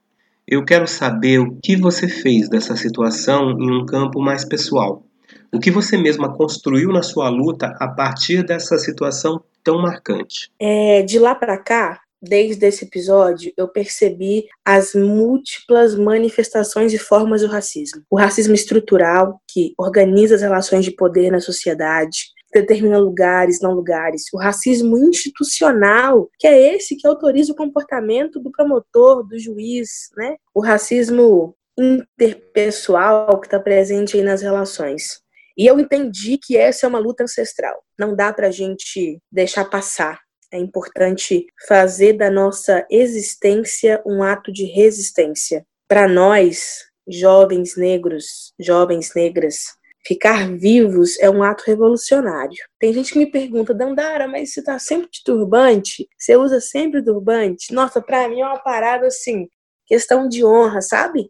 Eu 0.47 0.65
quero 0.65 0.87
saber 0.87 1.39
o 1.39 1.57
que 1.63 1.75
você 1.75 2.07
fez 2.07 2.49
dessa 2.49 2.75
situação 2.75 3.51
em 3.51 3.71
um 3.71 3.85
campo 3.85 4.21
mais 4.21 4.43
pessoal. 4.43 5.03
O 5.51 5.59
que 5.59 5.71
você 5.71 5.95
mesma 5.97 6.35
construiu 6.35 6.91
na 6.91 7.01
sua 7.01 7.29
luta 7.29 7.75
a 7.79 7.87
partir 7.87 8.43
dessa 8.43 8.77
situação 8.77 9.41
tão 9.63 9.81
marcante? 9.81 10.51
É, 10.59 11.01
de 11.03 11.17
lá 11.17 11.33
para 11.33 11.57
cá, 11.57 12.01
desde 12.21 12.65
esse 12.65 12.85
episódio, 12.85 13.53
eu 13.57 13.67
percebi 13.67 14.45
as 14.65 14.95
múltiplas 14.95 15.93
manifestações 15.95 16.93
e 16.93 16.97
formas 16.97 17.41
do 17.41 17.47
racismo. 17.47 18.01
O 18.09 18.17
racismo 18.17 18.53
estrutural, 18.53 19.41
que 19.47 19.73
organiza 19.77 20.35
as 20.35 20.41
relações 20.41 20.85
de 20.85 20.91
poder 20.91 21.31
na 21.31 21.39
sociedade, 21.39 22.32
determina 22.53 22.97
lugares, 22.97 23.61
não 23.61 23.73
lugares. 23.73 24.23
O 24.33 24.37
racismo 24.37 24.97
institucional, 24.97 26.29
que 26.39 26.47
é 26.47 26.75
esse 26.75 26.95
que 26.95 27.07
autoriza 27.07 27.51
o 27.51 27.55
comportamento 27.55 28.39
do 28.39 28.51
promotor, 28.51 29.27
do 29.27 29.37
juiz, 29.39 30.09
né? 30.17 30.35
O 30.53 30.61
racismo 30.61 31.55
interpessoal 31.77 33.39
que 33.39 33.47
está 33.47 33.59
presente 33.59 34.17
aí 34.17 34.23
nas 34.23 34.41
relações. 34.41 35.21
E 35.57 35.67
eu 35.67 35.79
entendi 35.79 36.37
que 36.37 36.57
essa 36.57 36.85
é 36.85 36.89
uma 36.89 36.99
luta 36.99 37.23
ancestral. 37.23 37.83
Não 37.97 38.15
dá 38.15 38.33
para 38.33 38.47
a 38.47 38.51
gente 38.51 39.19
deixar 39.31 39.65
passar. 39.65 40.19
É 40.51 40.57
importante 40.57 41.45
fazer 41.67 42.13
da 42.13 42.29
nossa 42.29 42.85
existência 42.89 44.01
um 44.05 44.21
ato 44.21 44.51
de 44.51 44.65
resistência. 44.65 45.65
Para 45.87 46.07
nós, 46.07 46.85
jovens 47.07 47.75
negros, 47.75 48.53
jovens 48.59 49.13
negras, 49.15 49.65
Ficar 50.05 50.49
vivos 50.49 51.17
é 51.19 51.29
um 51.29 51.41
ato 51.41 51.63
revolucionário. 51.65 52.57
Tem 52.77 52.91
gente 52.93 53.13
que 53.13 53.19
me 53.19 53.25
pergunta, 53.25 53.73
Dandara, 53.73 54.27
mas 54.27 54.53
você 54.53 54.61
tá 54.61 54.77
sempre 54.77 55.09
de 55.09 55.23
turbante? 55.23 56.07
Você 56.17 56.35
usa 56.35 56.59
sempre 56.59 57.03
turbante? 57.03 57.73
Nossa, 57.73 58.01
pra 58.01 58.27
mim 58.27 58.41
é 58.41 58.45
uma 58.45 58.59
parada 58.59 59.07
assim, 59.07 59.47
questão 59.85 60.27
de 60.27 60.43
honra, 60.43 60.81
sabe? 60.81 61.29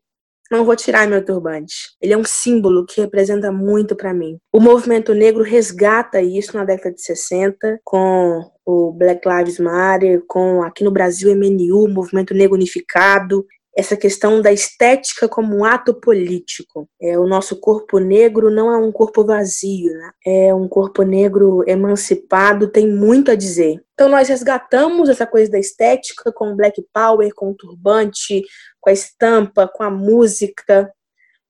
Não 0.51 0.65
vou 0.65 0.75
tirar 0.75 1.07
meu 1.07 1.23
turbante. 1.23 1.73
Ele 2.01 2.13
é 2.13 2.17
um 2.17 2.23
símbolo 2.23 2.85
que 2.85 3.01
representa 3.01 3.51
muito 3.51 3.95
para 3.95 4.13
mim. 4.13 4.37
O 4.51 4.59
movimento 4.59 5.13
negro 5.13 5.43
resgata 5.43 6.21
isso 6.21 6.55
na 6.55 6.63
década 6.63 6.93
de 6.93 7.01
60 7.01 7.79
com 7.83 8.51
o 8.65 8.91
Black 8.91 9.27
Lives 9.27 9.59
Matter, 9.59 10.23
com 10.27 10.61
aqui 10.61 10.83
no 10.83 10.91
Brasil 10.91 11.35
MNU, 11.35 11.87
Movimento 11.87 12.33
Negro 12.33 12.55
Unificado, 12.55 13.45
essa 13.75 13.97
questão 13.97 14.41
da 14.41 14.51
estética 14.51 15.27
como 15.27 15.57
um 15.57 15.65
ato 15.65 15.93
político. 15.93 16.87
É, 17.01 17.17
o 17.17 17.27
nosso 17.27 17.59
corpo 17.59 17.97
negro 17.97 18.51
não 18.51 18.71
é 18.71 18.77
um 18.77 18.91
corpo 18.91 19.25
vazio, 19.25 19.91
né? 19.91 20.11
é 20.25 20.53
um 20.53 20.67
corpo 20.67 21.01
negro 21.01 21.63
emancipado, 21.67 22.67
tem 22.67 22.87
muito 22.87 23.31
a 23.31 23.35
dizer. 23.35 23.83
Então 23.93 24.07
nós 24.07 24.29
resgatamos 24.29 25.09
essa 25.09 25.25
coisa 25.25 25.51
da 25.51 25.59
estética 25.59 26.31
com 26.31 26.51
o 26.51 26.55
Black 26.55 26.83
Power, 26.93 27.33
com 27.35 27.49
o 27.49 27.55
turbante, 27.55 28.43
com 28.79 28.89
a 28.89 28.93
estampa, 28.93 29.67
com 29.67 29.83
a 29.83 29.89
música, 29.89 30.91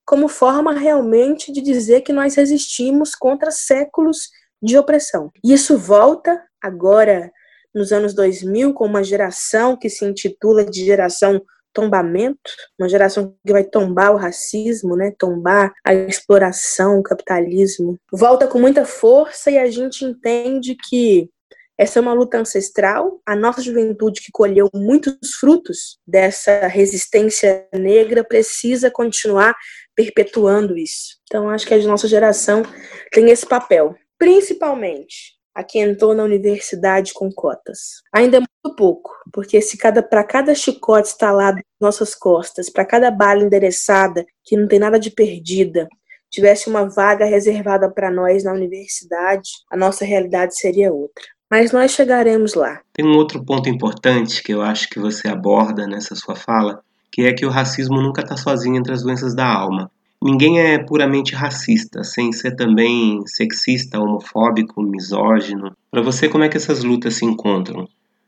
como 0.06 0.28
forma 0.28 0.74
realmente 0.74 1.52
de 1.52 1.62
dizer 1.62 2.02
que 2.02 2.14
nós 2.14 2.36
resistimos 2.36 3.16
contra 3.16 3.52
séculos 3.52 4.30
de 4.62 4.78
opressão. 4.78 5.30
E 5.44 5.54
isso 5.54 5.78
volta 5.78 6.42
agora 6.62 7.30
nos 7.76 7.92
anos 7.92 8.14
2000 8.14 8.74
com 8.74 8.86
uma 8.86 9.04
geração 9.04 9.76
que 9.76 9.90
se 9.90 10.06
intitula 10.06 10.64
de 10.64 10.86
geração 10.86 11.42
tombamento, 11.74 12.52
uma 12.80 12.88
geração 12.88 13.36
que 13.46 13.52
vai 13.52 13.64
tombar 13.64 14.14
o 14.14 14.18
racismo, 14.18 14.96
né? 14.96 15.14
Tombar 15.18 15.74
a 15.84 15.94
exploração, 15.94 17.00
o 17.00 17.04
capitalismo. 17.04 17.98
Volta 18.12 18.48
com 18.48 18.60
muita 18.60 18.86
força 18.86 19.52
e 19.52 19.58
a 19.58 19.70
gente 19.70 20.06
entende 20.06 20.76
que 20.90 21.30
essa 21.78 22.00
é 22.00 22.02
uma 22.02 22.14
luta 22.14 22.38
ancestral. 22.38 23.20
A 23.26 23.36
nossa 23.36 23.62
juventude, 23.62 24.22
que 24.22 24.32
colheu 24.32 24.70
muitos 24.74 25.34
frutos 25.40 25.98
dessa 26.08 26.68
resistência 26.68 27.68
negra, 27.74 28.24
precisa 28.24 28.92
continuar 28.92 29.56
perpetuando 29.96 30.78
isso. 30.78 31.18
Então, 31.24 31.50
acho 31.50 31.66
que 31.66 31.74
a 31.74 31.80
nossa 31.80 32.08
geração 32.08 32.64
tem 33.12 33.30
esse 33.30 33.46
papel, 33.46 33.96
principalmente 34.18 35.34
a 35.54 35.64
quem 35.64 35.84
entrou 35.84 36.14
na 36.14 36.24
universidade 36.24 37.14
com 37.14 37.32
cotas. 37.32 38.02
Ainda 38.12 38.38
é 38.38 38.40
muito 38.40 38.76
pouco, 38.76 39.12
porque 39.32 39.62
se 39.62 39.78
cada 39.78 40.02
para 40.02 40.24
cada 40.24 40.56
chicote 40.56 41.10
instalado 41.10 41.58
nas 41.58 41.64
nossas 41.80 42.16
costas, 42.16 42.70
para 42.70 42.86
cada 42.86 43.12
bala 43.12 43.44
endereçada, 43.44 44.26
que 44.44 44.58
não 44.58 44.68
tem 44.68 44.80
nada 44.80 45.00
de 45.00 45.12
perdida, 45.12 45.88
tivesse 46.30 46.68
uma 46.68 46.90
vaga 46.90 47.26
reservada 47.26 47.90
para 47.90 48.10
nós 48.10 48.44
na 48.44 48.52
universidade, 48.52 49.52
a 49.70 49.78
nossa 49.78 50.04
realidade 50.04 50.58
seria 50.58 50.92
outra. 50.92 51.24
Mas 51.50 51.72
nós 51.72 51.92
chegaremos 51.92 52.56
lá. 52.56 52.82
Tem 52.92 53.06
um 53.06 53.16
outro 53.16 53.46
ponto 53.46 53.70
importante 53.70 54.42
que 54.42 54.52
eu 54.52 54.64
acho 54.64 54.90
que 54.90 55.00
você 55.00 55.28
aborda 55.28 55.86
nessa 55.86 56.16
sua 56.16 56.36
fala, 56.36 56.82
que 57.12 57.22
é 57.28 57.34
que 57.34 57.46
o 57.46 57.50
racismo 57.52 58.02
nunca 58.02 58.24
está 58.24 58.36
sozinho 58.36 58.76
entre 58.76 58.92
as 58.92 59.04
doenças 59.04 59.36
da 59.36 59.46
alma. 59.46 59.92
Ninguém 60.24 60.62
é 60.62 60.78
puramente 60.78 61.36
racista, 61.36 62.02
sem 62.02 62.32
ser 62.32 62.56
também 62.56 63.22
sexista, 63.28 64.00
homofóbico, 64.00 64.82
misógino. 64.82 65.76
Para 65.92 66.02
você, 66.02 66.30
como 66.30 66.46
é 66.46 66.50
que 66.50 66.56
essas 66.56 66.82
lutas 66.82 67.16
se 67.16 67.26
encontram? 67.26 67.86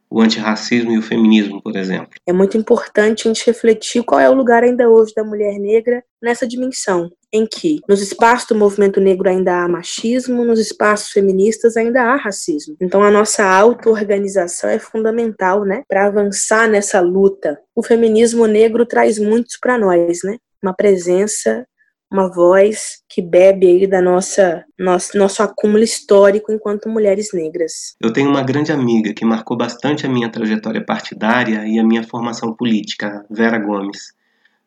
O 0.09 0.21
antirracismo 0.21 0.91
e 0.91 0.97
o 0.97 1.01
feminismo, 1.01 1.61
por 1.61 1.73
exemplo. 1.77 2.09
É 2.27 2.33
muito 2.33 2.57
importante 2.57 3.25
a 3.25 3.33
gente 3.33 3.45
refletir 3.45 4.03
qual 4.03 4.19
é 4.19 4.29
o 4.29 4.33
lugar 4.33 4.61
ainda 4.61 4.89
hoje 4.89 5.13
da 5.15 5.23
mulher 5.23 5.57
negra 5.57 6.03
nessa 6.21 6.45
dimensão, 6.45 7.09
em 7.31 7.47
que 7.47 7.79
nos 7.87 8.01
espaços 8.01 8.49
do 8.49 8.55
movimento 8.55 8.99
negro 8.99 9.29
ainda 9.29 9.63
há 9.63 9.67
machismo, 9.67 10.43
nos 10.43 10.59
espaços 10.59 11.11
feministas 11.11 11.77
ainda 11.77 12.03
há 12.03 12.17
racismo. 12.17 12.75
Então 12.81 13.03
a 13.03 13.09
nossa 13.09 13.45
auto-organização 13.45 14.69
é 14.69 14.79
fundamental, 14.79 15.63
né, 15.63 15.83
para 15.87 16.07
avançar 16.07 16.67
nessa 16.67 16.99
luta. 16.99 17.57
O 17.73 17.81
feminismo 17.81 18.47
negro 18.47 18.85
traz 18.85 19.17
muitos 19.17 19.57
para 19.57 19.77
nós, 19.77 20.19
né? 20.25 20.35
Uma 20.61 20.73
presença 20.73 21.65
uma 22.11 22.31
voz 22.31 23.03
que 23.09 23.21
bebe 23.21 23.67
aí 23.67 23.87
da 23.87 24.01
nossa 24.01 24.63
nosso, 24.77 25.17
nosso 25.17 25.43
acúmulo 25.43 25.83
histórico 25.83 26.51
enquanto 26.51 26.89
mulheres 26.89 27.29
negras. 27.33 27.95
Eu 27.99 28.13
tenho 28.13 28.29
uma 28.29 28.43
grande 28.43 28.71
amiga 28.71 29.13
que 29.13 29.25
marcou 29.25 29.57
bastante 29.57 30.05
a 30.05 30.09
minha 30.09 30.29
trajetória 30.29 30.83
partidária 30.83 31.65
e 31.67 31.79
a 31.79 31.83
minha 31.83 32.03
formação 32.03 32.53
política, 32.53 33.25
Vera 33.29 33.57
Gomes. 33.57 34.13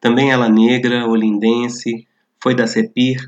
Também 0.00 0.30
ela 0.30 0.48
negra, 0.48 1.06
olindense, 1.06 2.06
foi 2.40 2.54
da 2.54 2.66
CEPIR, 2.66 3.26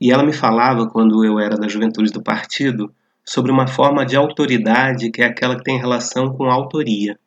e 0.00 0.12
ela 0.12 0.22
me 0.22 0.32
falava, 0.32 0.88
quando 0.88 1.24
eu 1.24 1.38
era 1.38 1.56
da 1.56 1.68
juventude 1.68 2.12
do 2.12 2.22
partido, 2.22 2.92
sobre 3.24 3.50
uma 3.50 3.66
forma 3.66 4.04
de 4.04 4.16
autoridade 4.16 5.10
que 5.10 5.22
é 5.22 5.26
aquela 5.26 5.56
que 5.56 5.64
tem 5.64 5.78
relação 5.78 6.34
com 6.34 6.44
a 6.44 6.52
autoria. 6.52 7.18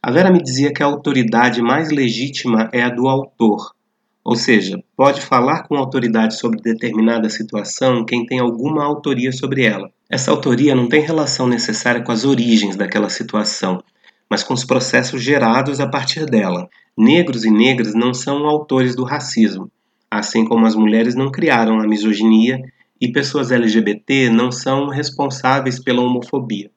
A 0.00 0.12
Vera 0.12 0.30
me 0.30 0.40
dizia 0.40 0.72
que 0.72 0.82
a 0.82 0.86
autoridade 0.86 1.60
mais 1.60 1.90
legítima 1.90 2.68
é 2.72 2.82
a 2.82 2.88
do 2.88 3.08
autor, 3.08 3.74
ou 4.24 4.36
seja, 4.36 4.82
pode 4.96 5.20
falar 5.20 5.62
com 5.62 5.76
autoridade 5.76 6.38
sobre 6.38 6.60
determinada 6.60 7.28
situação 7.28 8.04
quem 8.04 8.26
tem 8.26 8.38
alguma 8.38 8.84
autoria 8.84 9.32
sobre 9.32 9.64
ela. 9.64 9.90
Essa 10.10 10.30
autoria 10.30 10.74
não 10.74 10.88
tem 10.88 11.00
relação 11.00 11.46
necessária 11.46 12.02
com 12.02 12.12
as 12.12 12.24
origens 12.24 12.76
daquela 12.76 13.08
situação, 13.08 13.82
mas 14.28 14.42
com 14.42 14.54
os 14.54 14.64
processos 14.64 15.22
gerados 15.22 15.80
a 15.80 15.86
partir 15.86 16.26
dela. 16.26 16.68
Negros 16.96 17.44
e 17.44 17.50
negras 17.50 17.94
não 17.94 18.12
são 18.12 18.46
autores 18.46 18.94
do 18.94 19.04
racismo, 19.04 19.70
assim 20.10 20.44
como 20.44 20.66
as 20.66 20.74
mulheres 20.74 21.14
não 21.14 21.30
criaram 21.30 21.80
a 21.80 21.86
misoginia 21.86 22.60
e 23.00 23.12
pessoas 23.12 23.52
LGBT 23.52 24.28
não 24.30 24.50
são 24.50 24.88
responsáveis 24.88 25.78
pela 25.78 26.02
homofobia. 26.02 26.70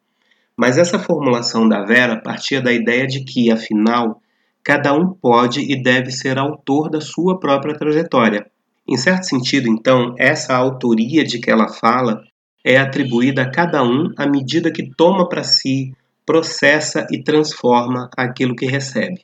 Mas 0.56 0.78
essa 0.78 1.00
formulação 1.00 1.68
da 1.68 1.84
Vera 1.84 2.22
partia 2.22 2.62
da 2.62 2.72
ideia 2.72 3.08
de 3.08 3.24
que, 3.24 3.52
afinal, 3.52 4.22
cada 4.64 4.94
um 4.94 5.14
pode 5.14 5.62
e 5.62 5.82
deve 5.82 6.12
ser 6.12 6.38
autor 6.38 6.90
da 6.90 7.02
sua 7.02 7.40
própria 7.40 7.76
trajetória. 7.76 8.46
Em 8.88 8.98
certo 8.98 9.24
sentido, 9.24 9.68
então, 9.68 10.16
essa 10.18 10.56
autoria 10.56 11.24
de 11.24 11.40
que 11.40 11.50
ela 11.50 11.70
fala 11.70 12.22
é 12.64 12.78
atribuída 12.78 13.44
a 13.44 13.50
cada 13.50 13.84
um 13.84 14.12
à 14.18 14.28
medida 14.28 14.72
que 14.72 14.92
toma 14.96 15.28
para 15.28 15.44
si, 15.44 15.94
processa 16.26 17.08
e 17.10 17.24
transforma 17.24 18.10
aquilo 18.16 18.56
que 18.56 18.66
recebe. 18.66 19.22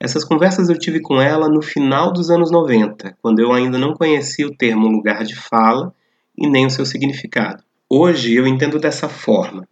Essas 0.00 0.24
conversas 0.24 0.68
eu 0.68 0.78
tive 0.78 1.00
com 1.00 1.20
ela 1.20 1.48
no 1.48 1.60
final 1.60 2.12
dos 2.12 2.30
anos 2.30 2.50
90, 2.50 3.16
quando 3.20 3.40
eu 3.40 3.52
ainda 3.52 3.78
não 3.78 3.94
conhecia 3.94 4.46
o 4.46 4.54
termo 4.54 4.86
lugar 4.86 5.24
de 5.24 5.34
fala 5.34 5.92
e 6.36 6.48
nem 6.48 6.66
o 6.66 6.70
seu 6.70 6.86
significado. 6.86 7.64
Hoje 7.90 8.34
eu 8.34 8.46
entendo 8.46 8.78
dessa 8.78 9.08
forma. 9.08 9.66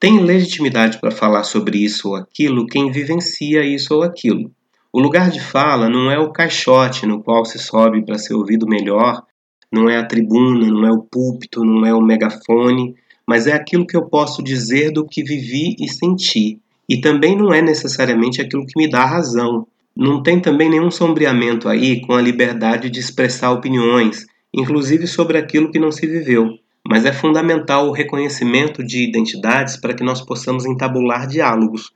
Tem 0.00 0.18
legitimidade 0.18 0.98
para 0.98 1.10
falar 1.10 1.42
sobre 1.42 1.76
isso 1.76 2.08
ou 2.08 2.14
aquilo 2.14 2.66
quem 2.66 2.90
vivencia 2.90 3.62
isso 3.62 3.94
ou 3.94 4.02
aquilo. 4.02 4.50
O 4.90 4.98
lugar 4.98 5.30
de 5.30 5.40
fala 5.40 5.90
não 5.90 6.10
é 6.10 6.18
o 6.18 6.32
caixote 6.32 7.04
no 7.04 7.22
qual 7.22 7.44
se 7.44 7.58
sobe 7.58 8.02
para 8.02 8.16
ser 8.16 8.32
ouvido 8.32 8.66
melhor, 8.66 9.22
não 9.70 9.90
é 9.90 9.98
a 9.98 10.06
tribuna, 10.06 10.66
não 10.68 10.86
é 10.86 10.90
o 10.90 11.02
púlpito, 11.02 11.62
não 11.62 11.84
é 11.84 11.92
o 11.92 12.00
megafone, 12.00 12.96
mas 13.26 13.46
é 13.46 13.52
aquilo 13.52 13.86
que 13.86 13.94
eu 13.94 14.06
posso 14.06 14.42
dizer 14.42 14.90
do 14.90 15.06
que 15.06 15.22
vivi 15.22 15.76
e 15.78 15.86
senti. 15.86 16.58
E 16.88 16.98
também 16.98 17.36
não 17.36 17.52
é 17.52 17.60
necessariamente 17.60 18.40
aquilo 18.40 18.64
que 18.64 18.78
me 18.78 18.88
dá 18.88 19.04
razão. 19.04 19.66
Não 19.94 20.22
tem 20.22 20.40
também 20.40 20.70
nenhum 20.70 20.90
sombreamento 20.90 21.68
aí 21.68 22.00
com 22.00 22.14
a 22.14 22.22
liberdade 22.22 22.88
de 22.88 22.98
expressar 22.98 23.52
opiniões, 23.52 24.24
inclusive 24.52 25.06
sobre 25.06 25.36
aquilo 25.36 25.70
que 25.70 25.78
não 25.78 25.92
se 25.92 26.06
viveu 26.06 26.58
mas 26.86 27.04
é 27.04 27.12
fundamental 27.12 27.88
o 27.88 27.92
reconhecimento 27.92 28.82
de 28.82 29.02
identidades 29.02 29.76
para 29.76 29.94
que 29.94 30.02
nós 30.02 30.20
possamos 30.20 30.64
entabular 30.64 31.26
diálogos. 31.26 31.92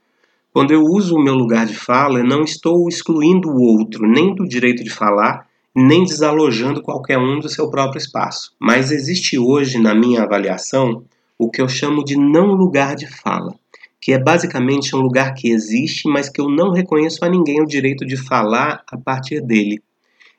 Quando 0.53 0.71
eu 0.71 0.83
uso 0.83 1.15
o 1.15 1.23
meu 1.23 1.33
lugar 1.33 1.65
de 1.65 1.75
fala, 1.75 2.23
não 2.23 2.41
estou 2.41 2.87
excluindo 2.87 3.49
o 3.49 3.61
outro, 3.61 4.07
nem 4.07 4.33
do 4.33 4.47
direito 4.47 4.83
de 4.83 4.89
falar, 4.89 5.47
nem 5.75 6.05
desalojando 6.05 6.81
qualquer 6.81 7.17
um 7.17 7.39
do 7.39 7.49
seu 7.49 7.69
próprio 7.69 7.99
espaço. 7.99 8.53
Mas 8.57 8.91
existe 8.91 9.37
hoje, 9.37 9.77
na 9.77 9.93
minha 9.93 10.23
avaliação, 10.23 11.03
o 11.37 11.49
que 11.49 11.61
eu 11.61 11.67
chamo 11.67 12.03
de 12.05 12.15
não 12.15 12.53
lugar 12.53 12.95
de 12.95 13.05
fala, 13.05 13.53
que 13.99 14.13
é 14.13 14.19
basicamente 14.19 14.95
um 14.95 14.99
lugar 14.99 15.33
que 15.33 15.49
existe, 15.49 16.07
mas 16.07 16.29
que 16.29 16.39
eu 16.39 16.49
não 16.49 16.71
reconheço 16.71 17.25
a 17.25 17.29
ninguém 17.29 17.61
o 17.61 17.67
direito 17.67 18.05
de 18.05 18.15
falar 18.15 18.81
a 18.89 18.97
partir 18.97 19.41
dele. 19.41 19.81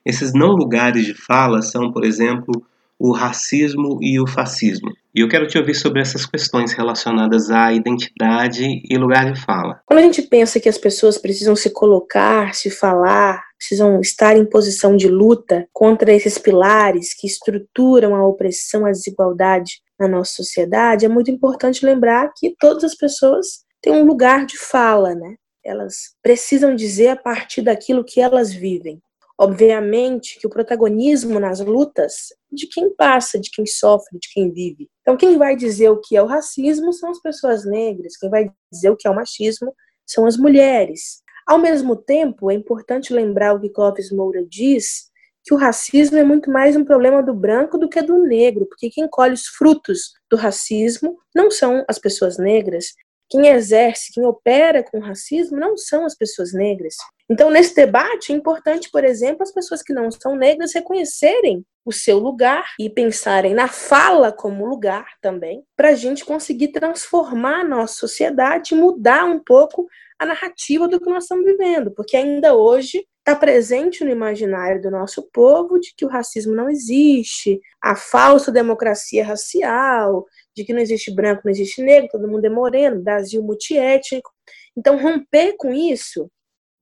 Esses 0.04 0.32
não 0.32 0.52
lugares 0.52 1.04
de 1.04 1.12
fala 1.12 1.60
são, 1.60 1.92
por 1.92 2.04
exemplo, 2.04 2.64
o 2.98 3.12
racismo 3.12 3.98
e 4.00 4.20
o 4.20 4.26
fascismo. 4.26 4.90
E 5.14 5.20
eu 5.20 5.28
quero 5.28 5.46
te 5.46 5.56
ouvir 5.56 5.74
sobre 5.74 6.00
essas 6.00 6.26
questões 6.26 6.72
relacionadas 6.72 7.50
à 7.50 7.72
identidade 7.72 8.82
e 8.84 8.98
lugar 8.98 9.32
de 9.32 9.40
fala. 9.40 9.80
Quando 9.86 10.00
a 10.00 10.02
gente 10.02 10.22
pensa 10.22 10.60
que 10.60 10.68
as 10.68 10.76
pessoas 10.76 11.16
precisam 11.16 11.56
se 11.56 11.70
colocar, 11.70 12.54
se 12.54 12.70
falar, 12.70 13.42
precisam 13.56 14.00
estar 14.00 14.36
em 14.36 14.44
posição 14.44 14.96
de 14.96 15.08
luta 15.08 15.66
contra 15.72 16.12
esses 16.12 16.36
pilares 16.36 17.14
que 17.14 17.26
estruturam 17.26 18.14
a 18.14 18.26
opressão, 18.26 18.84
a 18.84 18.90
desigualdade 18.90 19.80
na 19.98 20.06
nossa 20.06 20.32
sociedade, 20.32 21.06
é 21.06 21.08
muito 21.08 21.30
importante 21.30 21.84
lembrar 21.84 22.30
que 22.36 22.54
todas 22.58 22.84
as 22.84 22.94
pessoas 22.94 23.64
têm 23.80 23.94
um 23.94 24.04
lugar 24.04 24.44
de 24.44 24.58
fala, 24.58 25.14
né? 25.14 25.36
Elas 25.64 26.14
precisam 26.22 26.74
dizer 26.76 27.08
a 27.08 27.16
partir 27.16 27.62
daquilo 27.62 28.04
que 28.04 28.20
elas 28.20 28.52
vivem. 28.52 29.00
Obviamente 29.38 30.38
que 30.40 30.46
o 30.46 30.50
protagonismo 30.50 31.38
nas 31.38 31.60
lutas 31.60 32.28
de 32.50 32.66
quem 32.66 32.94
passa, 32.94 33.38
de 33.38 33.50
quem 33.50 33.66
sofre, 33.66 34.18
de 34.18 34.28
quem 34.32 34.50
vive. 34.50 34.88
Então, 35.02 35.16
quem 35.16 35.36
vai 35.36 35.54
dizer 35.54 35.90
o 35.90 36.00
que 36.00 36.16
é 36.16 36.22
o 36.22 36.26
racismo 36.26 36.92
são 36.92 37.10
as 37.10 37.20
pessoas 37.20 37.66
negras, 37.66 38.16
quem 38.16 38.30
vai 38.30 38.50
dizer 38.72 38.90
o 38.90 38.96
que 38.96 39.06
é 39.06 39.10
o 39.10 39.14
machismo 39.14 39.74
são 40.06 40.24
as 40.24 40.36
mulheres. 40.36 41.22
Ao 41.46 41.58
mesmo 41.58 41.94
tempo, 41.94 42.50
é 42.50 42.54
importante 42.54 43.12
lembrar 43.12 43.54
o 43.54 43.60
que 43.60 43.68
Clóvis 43.68 44.10
Moura 44.10 44.44
diz, 44.44 45.10
que 45.44 45.54
o 45.54 45.56
racismo 45.56 46.18
é 46.18 46.24
muito 46.24 46.50
mais 46.50 46.74
um 46.74 46.84
problema 46.84 47.22
do 47.22 47.32
branco 47.32 47.78
do 47.78 47.88
que 47.88 48.02
do 48.02 48.18
negro, 48.18 48.66
porque 48.66 48.90
quem 48.90 49.06
colhe 49.06 49.34
os 49.34 49.46
frutos 49.46 50.12
do 50.28 50.36
racismo 50.36 51.16
não 51.34 51.50
são 51.50 51.84
as 51.88 52.00
pessoas 52.00 52.36
negras, 52.36 52.86
quem 53.30 53.46
exerce, 53.48 54.12
quem 54.12 54.24
opera 54.24 54.82
com 54.82 54.98
racismo 54.98 55.56
não 55.58 55.76
são 55.76 56.04
as 56.04 56.16
pessoas 56.16 56.52
negras. 56.52 56.94
Então, 57.28 57.50
nesse 57.50 57.74
debate, 57.74 58.32
é 58.32 58.36
importante, 58.36 58.88
por 58.90 59.04
exemplo, 59.04 59.42
as 59.42 59.52
pessoas 59.52 59.82
que 59.82 59.92
não 59.92 60.10
são 60.10 60.36
negras 60.36 60.72
reconhecerem 60.72 61.64
o 61.84 61.92
seu 61.92 62.18
lugar 62.18 62.64
e 62.78 62.88
pensarem 62.88 63.52
na 63.52 63.66
fala 63.66 64.32
como 64.32 64.64
lugar 64.64 65.06
também, 65.20 65.64
para 65.76 65.90
a 65.90 65.94
gente 65.94 66.24
conseguir 66.24 66.68
transformar 66.68 67.60
a 67.60 67.64
nossa 67.64 67.94
sociedade 67.94 68.74
mudar 68.74 69.24
um 69.24 69.40
pouco 69.40 69.86
a 70.18 70.24
narrativa 70.24 70.88
do 70.88 71.00
que 71.00 71.10
nós 71.10 71.24
estamos 71.24 71.44
vivendo, 71.44 71.92
porque 71.92 72.16
ainda 72.16 72.54
hoje 72.54 73.04
está 73.18 73.34
presente 73.34 74.04
no 74.04 74.10
imaginário 74.10 74.80
do 74.80 74.90
nosso 74.90 75.28
povo 75.32 75.80
de 75.80 75.92
que 75.96 76.04
o 76.04 76.08
racismo 76.08 76.54
não 76.54 76.70
existe, 76.70 77.60
a 77.82 77.96
falsa 77.96 78.52
democracia 78.52 79.24
racial, 79.24 80.24
de 80.56 80.64
que 80.64 80.72
não 80.72 80.80
existe 80.80 81.12
branco, 81.12 81.42
não 81.44 81.50
existe 81.50 81.82
negro, 81.82 82.08
todo 82.12 82.28
mundo 82.28 82.44
é 82.44 82.48
moreno, 82.48 83.02
Brasil 83.02 83.42
multiétnico. 83.42 84.30
Então, 84.76 84.96
romper 84.96 85.56
com 85.56 85.72
isso 85.72 86.30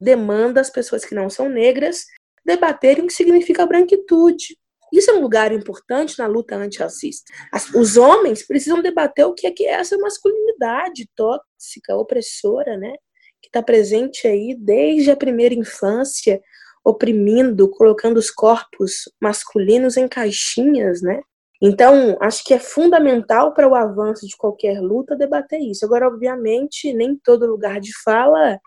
demanda 0.04 0.60
as 0.60 0.70
pessoas 0.70 1.04
que 1.04 1.14
não 1.14 1.30
são 1.30 1.48
negras 1.48 2.04
debaterem 2.44 3.04
o 3.04 3.06
que 3.06 3.12
significa 3.12 3.66
branquitude. 3.66 4.56
Isso 4.92 5.10
é 5.10 5.14
um 5.14 5.20
lugar 5.20 5.50
importante 5.50 6.18
na 6.18 6.26
luta 6.26 6.54
antirracista. 6.54 7.32
Os 7.74 7.96
homens 7.96 8.46
precisam 8.46 8.82
debater 8.82 9.24
o 9.26 9.34
que 9.34 9.46
é 9.46 9.50
que 9.50 9.64
é 9.64 9.72
essa 9.72 9.96
masculinidade 9.98 11.08
tóxica, 11.16 11.96
opressora, 11.96 12.76
né? 12.76 12.92
Que 13.42 13.48
está 13.48 13.62
presente 13.62 14.28
aí 14.28 14.54
desde 14.56 15.10
a 15.10 15.16
primeira 15.16 15.54
infância, 15.54 16.40
oprimindo, 16.84 17.68
colocando 17.70 18.18
os 18.18 18.30
corpos 18.30 19.10
masculinos 19.20 19.96
em 19.96 20.06
caixinhas, 20.06 21.02
né? 21.02 21.20
Então, 21.60 22.16
acho 22.20 22.44
que 22.44 22.52
é 22.52 22.58
fundamental 22.58 23.54
para 23.54 23.66
o 23.66 23.74
avanço 23.74 24.26
de 24.28 24.36
qualquer 24.36 24.80
luta 24.80 25.16
debater 25.16 25.58
isso. 25.60 25.84
Agora, 25.84 26.06
obviamente, 26.06 26.92
nem 26.92 27.16
todo 27.16 27.46
lugar 27.46 27.80
de 27.80 27.90
fala 28.04 28.60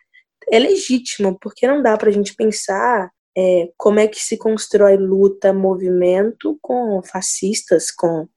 é 0.51 0.59
legítimo, 0.59 1.37
porque 1.39 1.67
não 1.67 1.81
dá 1.81 1.97
para 1.97 2.09
a 2.09 2.13
gente 2.13 2.35
pensar 2.35 3.09
é, 3.37 3.69
como 3.77 3.99
é 3.99 4.07
que 4.07 4.19
se 4.19 4.37
constrói 4.37 4.97
luta, 4.97 5.53
movimento 5.53 6.57
com 6.61 7.01
fascistas, 7.03 7.91
com 7.91 8.27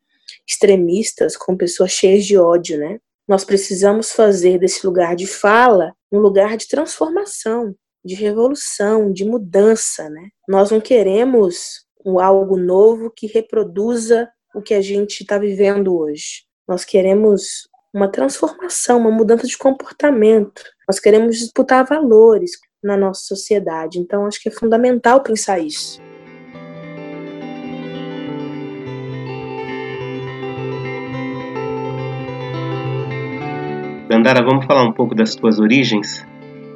extremistas, 0.47 1.37
com 1.37 1.57
pessoas 1.57 1.93
cheias 1.93 2.25
de 2.25 2.37
ódio, 2.37 2.79
né? 2.79 2.99
Nós 3.27 3.45
precisamos 3.45 4.11
fazer 4.11 4.59
desse 4.59 4.85
lugar 4.85 5.15
de 5.15 5.27
fala 5.27 5.95
um 6.11 6.19
lugar 6.19 6.57
de 6.57 6.67
transformação, 6.69 7.75
de 8.05 8.15
revolução, 8.15 9.13
de 9.13 9.25
mudança, 9.25 10.11
né? 10.11 10.29
Nós 10.49 10.71
não 10.71 10.81
queremos 10.81 11.87
algo 12.21 12.57
novo 12.57 13.11
que 13.11 13.27
reproduza 13.27 14.29
o 14.55 14.61
que 14.61 14.75
a 14.75 14.81
gente 14.81 15.21
está 15.21 15.39
vivendo 15.39 15.97
hoje. 15.97 16.45
Nós 16.67 16.85
queremos 16.85 17.69
uma 17.93 18.11
transformação, 18.11 18.99
uma 18.99 19.11
mudança 19.11 19.47
de 19.47 19.57
comportamento. 19.57 20.63
Nós 20.91 20.99
queremos 20.99 21.39
disputar 21.39 21.87
valores 21.87 22.51
na 22.83 22.97
nossa 22.97 23.23
sociedade. 23.23 24.01
Então, 24.01 24.27
acho 24.27 24.43
que 24.43 24.49
é 24.49 24.53
fundamental 24.53 25.23
pensar 25.23 25.61
isso. 25.61 26.03
Dandara, 34.09 34.43
vamos 34.43 34.67
falar 34.67 34.83
um 34.83 34.93
pouco 34.93 35.15
das 35.15 35.37
tuas 35.37 35.61
origens, 35.61 36.27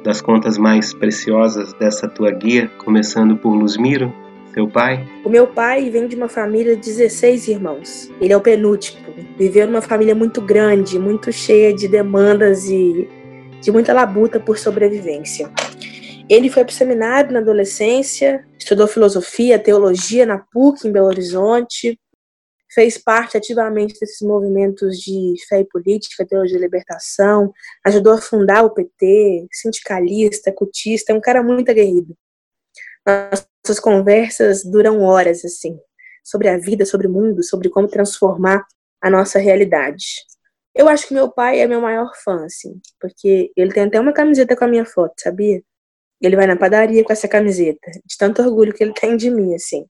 das 0.01 0.21
contas 0.21 0.57
mais 0.57 0.93
preciosas 0.93 1.73
dessa 1.73 2.07
tua 2.07 2.31
guia, 2.31 2.71
começando 2.85 3.35
por 3.35 3.53
Luzmiro, 3.53 4.13
seu 4.53 4.65
pai? 4.65 5.05
O 5.25 5.29
meu 5.29 5.45
pai 5.45 5.89
vem 5.89 6.07
de 6.07 6.15
uma 6.15 6.29
família 6.29 6.77
de 6.77 6.83
16 6.83 7.49
irmãos. 7.49 8.09
Ele 8.21 8.31
é 8.31 8.37
o 8.37 8.39
penúltimo. 8.39 8.97
Viveu 9.37 9.67
numa 9.67 9.81
família 9.81 10.15
muito 10.15 10.41
grande, 10.41 10.97
muito 10.97 11.33
cheia 11.33 11.73
de 11.73 11.89
demandas 11.89 12.69
e 12.69 13.09
de 13.61 13.71
muita 13.71 13.93
labuta 13.93 14.39
por 14.39 14.57
sobrevivência. 14.57 15.51
Ele 16.29 16.49
foi 16.49 16.63
para 16.63 16.71
o 16.71 16.75
seminário 16.75 17.31
na 17.31 17.39
adolescência, 17.39 18.45
estudou 18.57 18.87
filosofia, 18.87 19.59
teologia 19.59 20.25
na 20.25 20.39
PUC 20.39 20.87
em 20.87 20.91
Belo 20.91 21.07
Horizonte, 21.07 21.99
fez 22.73 22.97
parte 22.97 23.37
ativamente 23.37 23.97
desses 23.99 24.21
movimentos 24.27 24.97
de 24.97 25.35
fé 25.47 25.61
e 25.61 25.65
política, 25.65 26.25
teologia 26.25 26.57
de 26.57 26.63
libertação, 26.63 27.53
ajudou 27.85 28.13
a 28.13 28.21
fundar 28.21 28.63
o 28.63 28.71
PT, 28.71 29.47
sindicalista, 29.51 30.51
cutista, 30.51 31.13
é 31.13 31.15
um 31.15 31.21
cara 31.21 31.41
muito 31.41 31.69
aguerrido. 31.69 32.15
Nossas 33.07 33.79
conversas 33.79 34.63
duram 34.63 35.01
horas, 35.01 35.45
assim, 35.45 35.79
sobre 36.23 36.49
a 36.49 36.57
vida, 36.57 36.85
sobre 36.85 37.07
o 37.07 37.11
mundo, 37.11 37.43
sobre 37.43 37.69
como 37.69 37.87
transformar 37.87 38.65
a 39.01 39.09
nossa 39.09 39.39
realidade. 39.39 40.25
Eu 40.75 40.89
acho 40.89 41.07
que 41.07 41.13
meu 41.13 41.31
pai 41.31 41.61
é 41.61 41.67
meu 41.67 41.79
maior 41.79 42.11
fã, 42.21 42.43
assim, 42.45 42.81
porque 42.99 43.49
ele 43.55 43.73
tem 43.73 43.83
até 43.83 43.99
uma 43.99 44.11
camiseta 44.11 44.57
com 44.57 44.65
a 44.65 44.67
minha 44.67 44.85
foto, 44.85 45.13
sabia? 45.17 45.63
Ele 46.21 46.35
vai 46.35 46.45
na 46.45 46.57
padaria 46.57 47.03
com 47.03 47.13
essa 47.13 47.27
camiseta, 47.29 47.91
de 48.05 48.17
tanto 48.17 48.41
orgulho 48.41 48.73
que 48.73 48.83
ele 48.83 48.93
tem 48.93 49.15
de 49.15 49.29
mim, 49.29 49.55
assim. 49.55 49.85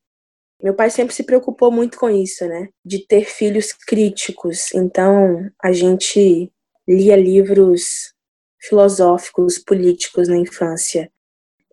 Meu 0.61 0.75
pai 0.75 0.89
sempre 0.91 1.13
se 1.15 1.23
preocupou 1.23 1.71
muito 1.71 1.97
com 1.97 2.09
isso, 2.09 2.47
né? 2.47 2.69
De 2.83 2.99
ter 3.05 3.25
filhos 3.25 3.73
críticos. 3.73 4.73
Então, 4.73 5.49
a 5.61 5.71
gente 5.71 6.51
lia 6.87 7.15
livros 7.15 8.13
filosóficos, 8.59 9.57
políticos 9.57 10.27
na 10.27 10.37
infância. 10.37 11.11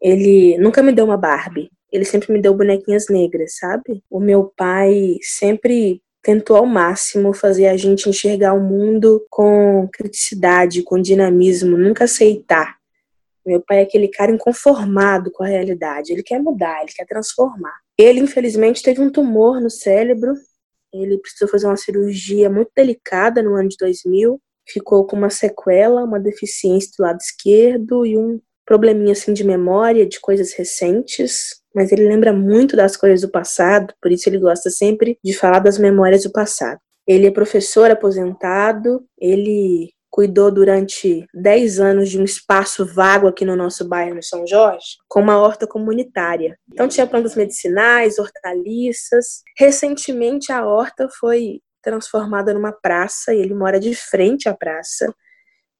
Ele 0.01 0.59
nunca 0.59 0.83
me 0.83 0.93
deu 0.93 1.05
uma 1.05 1.17
Barbie. 1.17 1.71
Ele 1.91 2.05
sempre 2.05 2.33
me 2.33 2.41
deu 2.41 2.55
bonequinhas 2.55 3.07
negras, 3.09 3.57
sabe? 3.57 4.03
O 4.11 4.19
meu 4.19 4.53
pai 4.57 5.19
sempre 5.23 6.03
tentou 6.23 6.57
ao 6.57 6.67
máximo 6.67 7.35
fazer 7.35 7.67
a 7.67 7.77
gente 7.77 8.09
enxergar 8.09 8.55
o 8.55 8.61
mundo 8.61 9.27
com 9.29 9.89
criticidade, 9.93 10.83
com 10.83 11.01
dinamismo, 11.01 11.77
nunca 11.77 12.05
aceitar. 12.05 12.77
Meu 13.45 13.61
pai 13.61 13.81
é 13.81 13.83
aquele 13.83 14.07
cara 14.07 14.31
inconformado 14.31 15.31
com 15.33 15.43
a 15.43 15.49
realidade, 15.49 16.13
ele 16.13 16.23
quer 16.23 16.41
mudar, 16.41 16.81
ele 16.81 16.93
quer 16.95 17.07
transformar. 17.07 17.75
Ele, 17.99 18.21
infelizmente, 18.21 18.83
teve 18.83 19.01
um 19.01 19.11
tumor 19.11 19.61
no 19.61 19.69
cérebro, 19.69 20.33
ele 20.93 21.19
precisou 21.19 21.49
fazer 21.49 21.67
uma 21.67 21.77
cirurgia 21.77 22.49
muito 22.49 22.71
delicada 22.77 23.43
no 23.43 23.57
ano 23.57 23.69
de 23.69 23.77
2000, 23.79 24.41
ficou 24.69 25.05
com 25.07 25.17
uma 25.17 25.31
sequela, 25.31 26.05
uma 26.05 26.21
deficiência 26.21 26.93
do 26.97 27.03
lado 27.03 27.19
esquerdo 27.21 28.07
e 28.07 28.17
um 28.17 28.41
probleminha 28.65 29.13
assim 29.13 29.33
de 29.33 29.43
memória 29.43 30.07
de 30.07 30.21
coisas 30.21 30.53
recentes, 30.53 31.62
mas 31.75 31.93
ele 31.93 32.09
lembra 32.09 32.33
muito 32.33 32.77
das 32.77 32.97
coisas 32.97 33.21
do 33.21 33.31
passado, 33.31 33.95
por 34.01 34.11
isso 34.11 34.29
ele 34.29 34.39
gosta 34.39 34.71
sempre 34.71 35.19
de 35.25 35.33
falar 35.33 35.59
das 35.59 35.79
memórias 35.79 36.23
do 36.23 36.33
passado. 36.33 36.79
Ele 37.07 37.27
é 37.27 37.31
professor 37.31 37.91
aposentado, 37.91 39.05
ele 39.19 39.91
cuidou 40.13 40.51
durante 40.51 41.27
10 41.33 41.81
anos 41.81 42.11
de 42.11 42.21
um 42.21 42.25
espaço 42.25 42.85
vago 42.85 43.27
aqui 43.27 43.47
no 43.47 43.57
nosso 43.57 43.89
bairro, 43.89 44.15
no 44.15 44.23
São 44.23 44.47
Jorge, 44.47 44.99
com 45.09 45.21
uma 45.23 45.39
horta 45.39 45.67
comunitária. 45.67 46.59
Então 46.71 46.87
tinha 46.87 47.07
plantas 47.07 47.35
medicinais, 47.35 48.19
hortaliças. 48.19 49.43
Recentemente 49.59 50.53
a 50.53 50.67
horta 50.67 51.09
foi 51.19 51.61
transformada 51.83 52.53
numa 52.53 52.73
praça 52.73 53.35
e 53.35 53.39
ele 53.39 53.55
mora 53.55 53.81
de 53.81 53.95
frente 53.95 54.51
à 54.51 54.55
praça. 54.55 55.13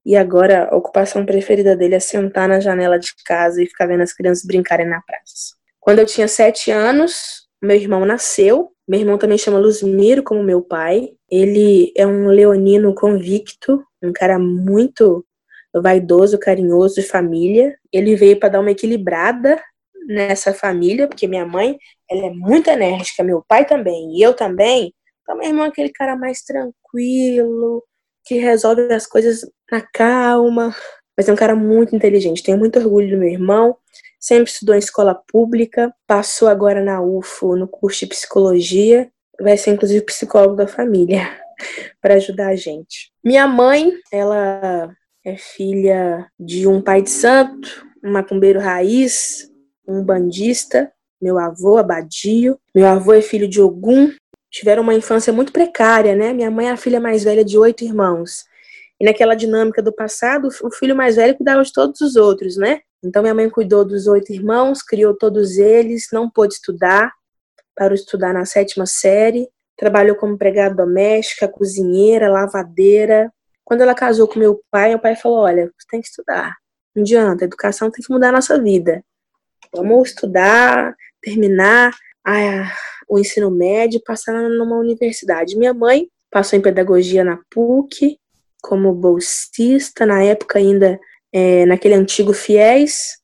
E 0.05 0.17
agora 0.17 0.69
a 0.71 0.77
ocupação 0.77 1.27
preferida 1.27 1.77
dele 1.77 1.95
é 1.95 2.01
sentar 2.01 2.49
na 2.49 2.59
janela 2.59 2.99
de 2.99 3.13
casa 3.27 3.63
e 3.63 3.67
ficar 3.67 3.87
vendo 3.87 4.03
as 4.03 4.15
crianças 4.15 4.45
brincarem 4.45 4.89
na 4.89 5.01
praça. 5.03 5.62
Quando 5.83 5.99
eu 5.99 6.07
tinha 6.07 6.29
sete 6.29 6.71
anos, 6.71 7.49
meu 7.61 7.77
irmão 7.77 8.07
nasceu. 8.07 8.71
Meu 8.89 9.01
irmão 9.01 9.19
também 9.19 9.37
chama 9.37 9.59
Luzmiro, 9.59 10.23
como 10.23 10.41
meu 10.41 10.63
pai. 10.63 11.09
Ele 11.29 11.93
é 11.97 12.07
um 12.07 12.29
leonino 12.29 12.95
convicto, 12.95 13.83
um 14.01 14.13
cara 14.13 14.39
muito 14.39 15.27
vaidoso, 15.75 16.39
carinhoso 16.39 17.01
de 17.01 17.03
família. 17.03 17.77
Ele 17.93 18.15
veio 18.15 18.39
para 18.39 18.51
dar 18.51 18.61
uma 18.61 18.71
equilibrada 18.71 19.61
nessa 20.07 20.55
família, 20.55 21.09
porque 21.09 21.27
minha 21.27 21.45
mãe, 21.45 21.77
ela 22.09 22.27
é 22.27 22.31
muito 22.31 22.71
enérgica, 22.71 23.25
meu 23.25 23.43
pai 23.47 23.67
também, 23.67 24.17
e 24.17 24.23
eu 24.23 24.35
também. 24.35 24.95
Então, 25.23 25.37
meu 25.37 25.49
irmão 25.49 25.65
é 25.65 25.69
aquele 25.69 25.91
cara 25.91 26.15
mais 26.17 26.43
tranquilo, 26.43 27.83
que 28.25 28.37
resolve 28.37 28.83
as 28.95 29.07
coisas 29.07 29.41
na 29.71 29.81
calma, 29.81 30.73
mas 31.17 31.29
é 31.29 31.33
um 31.33 31.37
cara 31.37 31.57
muito 31.57 31.97
inteligente. 31.97 32.43
Tenho 32.43 32.59
muito 32.59 32.79
orgulho 32.79 33.11
do 33.11 33.19
meu 33.19 33.29
irmão. 33.29 33.77
Sempre 34.23 34.53
estudou 34.53 34.77
em 34.77 34.79
escola 34.79 35.17
pública, 35.17 35.93
passou 36.07 36.47
agora 36.47 36.81
na 36.81 37.03
UFO 37.03 37.57
no 37.57 37.67
curso 37.67 38.01
de 38.01 38.07
psicologia, 38.07 39.11
vai 39.41 39.57
ser 39.57 39.73
inclusive 39.73 40.05
psicólogo 40.05 40.55
da 40.55 40.69
família 40.69 41.29
para 42.01 42.15
ajudar 42.15 42.51
a 42.51 42.55
gente. 42.55 43.11
Minha 43.25 43.49
mãe, 43.49 43.93
ela 44.13 44.95
é 45.25 45.37
filha 45.37 46.25
de 46.39 46.69
um 46.69 46.81
pai 46.81 47.03
de 47.03 47.11
santo, 47.11 47.85
um 48.01 48.13
macumbeiro 48.13 48.61
raiz, 48.61 49.51
um 49.89 50.05
bandista, 50.05 50.93
meu 51.21 51.37
avô, 51.37 51.77
Abadio. 51.77 52.57
Meu 52.73 52.87
avô 52.87 53.13
é 53.13 53.23
filho 53.23 53.49
de 53.49 53.61
Ogum. 53.61 54.13
Tiveram 54.49 54.85
uma 54.85 54.95
infância 54.95 55.33
muito 55.33 55.53
precária, 55.53 56.15
né? 56.15 56.33
Minha 56.33 56.51
mãe 56.51 56.69
é 56.69 56.71
a 56.71 56.77
filha 56.77 57.01
mais 57.01 57.25
velha 57.25 57.45
de 57.45 57.59
oito 57.59 57.83
irmãos. 57.83 58.45
E 59.01 59.05
naquela 59.05 59.35
dinâmica 59.35 59.83
do 59.83 59.93
passado, 59.93 60.49
o 60.63 60.71
filho 60.71 60.95
mais 60.95 61.17
velho 61.17 61.37
cuidava 61.37 61.65
de 61.65 61.73
todos 61.73 62.01
os 62.01 62.15
outros, 62.15 62.57
né? 62.57 62.83
Então 63.03 63.23
minha 63.23 63.35
mãe 63.35 63.51
cuidou 63.51 63.85
dos 63.85 64.07
oito 64.07 64.33
irmãos, 64.33 64.83
criou 64.83 65.15
todos 65.15 65.59
eles, 65.59 66.09
não 66.13 66.31
pôde 66.31 66.55
estudar, 66.55 67.13
parou 67.75 67.95
estudar 67.95 68.33
na 68.33 68.45
sétima 68.45 68.87
série, 68.87 69.49
trabalhou 69.77 70.15
como 70.15 70.35
empregada 70.35 70.75
doméstica, 70.75 71.49
cozinheira, 71.49 72.31
lavadeira. 72.31 73.33
Quando 73.65 73.81
ela 73.81 73.95
casou 73.95 74.29
com 74.29 74.39
meu 74.39 74.63
pai, 74.71 74.91
meu 74.91 74.99
pai 74.99 75.17
falou: 75.17 75.39
Olha, 75.39 75.67
você 75.67 75.87
tem 75.91 76.01
que 76.01 76.09
estudar. 76.09 76.57
Não 76.95 77.03
adianta, 77.03 77.45
a 77.45 77.47
educação 77.47 77.91
tem 77.91 78.05
que 78.05 78.13
mudar 78.13 78.29
a 78.29 78.33
nossa 78.33 78.61
vida. 78.61 79.03
Vamos 79.75 80.11
estudar, 80.11 80.95
terminar 81.21 81.97
a, 82.25 82.73
o 83.09 83.19
ensino 83.19 83.51
médio 83.51 83.99
e 83.99 84.03
passar 84.03 84.35
numa 84.35 84.77
universidade. 84.77 85.57
Minha 85.57 85.73
mãe 85.73 86.09
passou 86.31 86.59
em 86.59 86.63
pedagogia 86.63 87.25
na 87.25 87.39
PUC, 87.51 88.19
como 88.63 88.93
bolsista, 88.93 90.07
na 90.07 90.23
época 90.23 90.59
ainda 90.59 91.01
é, 91.33 91.65
naquele 91.67 91.95
antigo 91.95 92.33
FIES, 92.33 93.19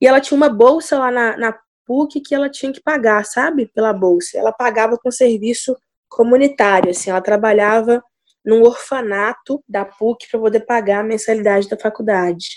e 0.00 0.06
ela 0.06 0.20
tinha 0.20 0.36
uma 0.36 0.48
bolsa 0.48 0.98
lá 0.98 1.10
na, 1.10 1.36
na 1.36 1.58
PUC 1.86 2.20
que 2.20 2.34
ela 2.34 2.48
tinha 2.48 2.72
que 2.72 2.80
pagar, 2.80 3.24
sabe? 3.24 3.66
Pela 3.74 3.92
bolsa. 3.92 4.38
Ela 4.38 4.52
pagava 4.52 4.96
com 4.96 5.10
serviço 5.10 5.76
comunitário, 6.08 6.90
assim, 6.90 7.10
ela 7.10 7.20
trabalhava 7.20 8.02
num 8.44 8.62
orfanato 8.62 9.62
da 9.68 9.84
PUC 9.84 10.28
para 10.30 10.40
poder 10.40 10.60
pagar 10.60 11.00
a 11.00 11.04
mensalidade 11.04 11.68
da 11.68 11.76
faculdade. 11.76 12.48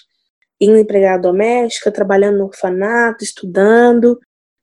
Indo 0.60 0.78
empregada 0.78 1.24
doméstica, 1.24 1.92
trabalhando 1.92 2.38
no 2.38 2.46
orfanato, 2.46 3.24
estudando, 3.24 4.20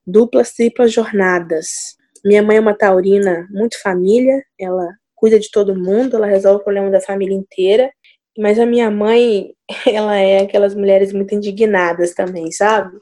duplas, 0.06 0.52
triplas 0.52 0.92
jornadas. 0.92 1.96
Minha 2.24 2.42
mãe 2.42 2.56
é 2.56 2.60
uma 2.60 2.76
taurina 2.76 3.46
muito 3.50 3.80
família, 3.80 4.42
ela 4.58 4.88
cuida 5.14 5.38
de 5.38 5.50
todo 5.50 5.76
mundo, 5.76 6.16
ela 6.16 6.26
resolve 6.26 6.60
o 6.60 6.64
problema 6.64 6.90
da 6.90 7.00
família 7.00 7.34
inteira. 7.34 7.90
Mas 8.38 8.58
a 8.58 8.66
minha 8.66 8.90
mãe, 8.90 9.52
ela 9.86 10.16
é 10.16 10.42
aquelas 10.42 10.74
mulheres 10.74 11.12
muito 11.12 11.34
indignadas 11.34 12.14
também, 12.14 12.50
sabe? 12.52 12.98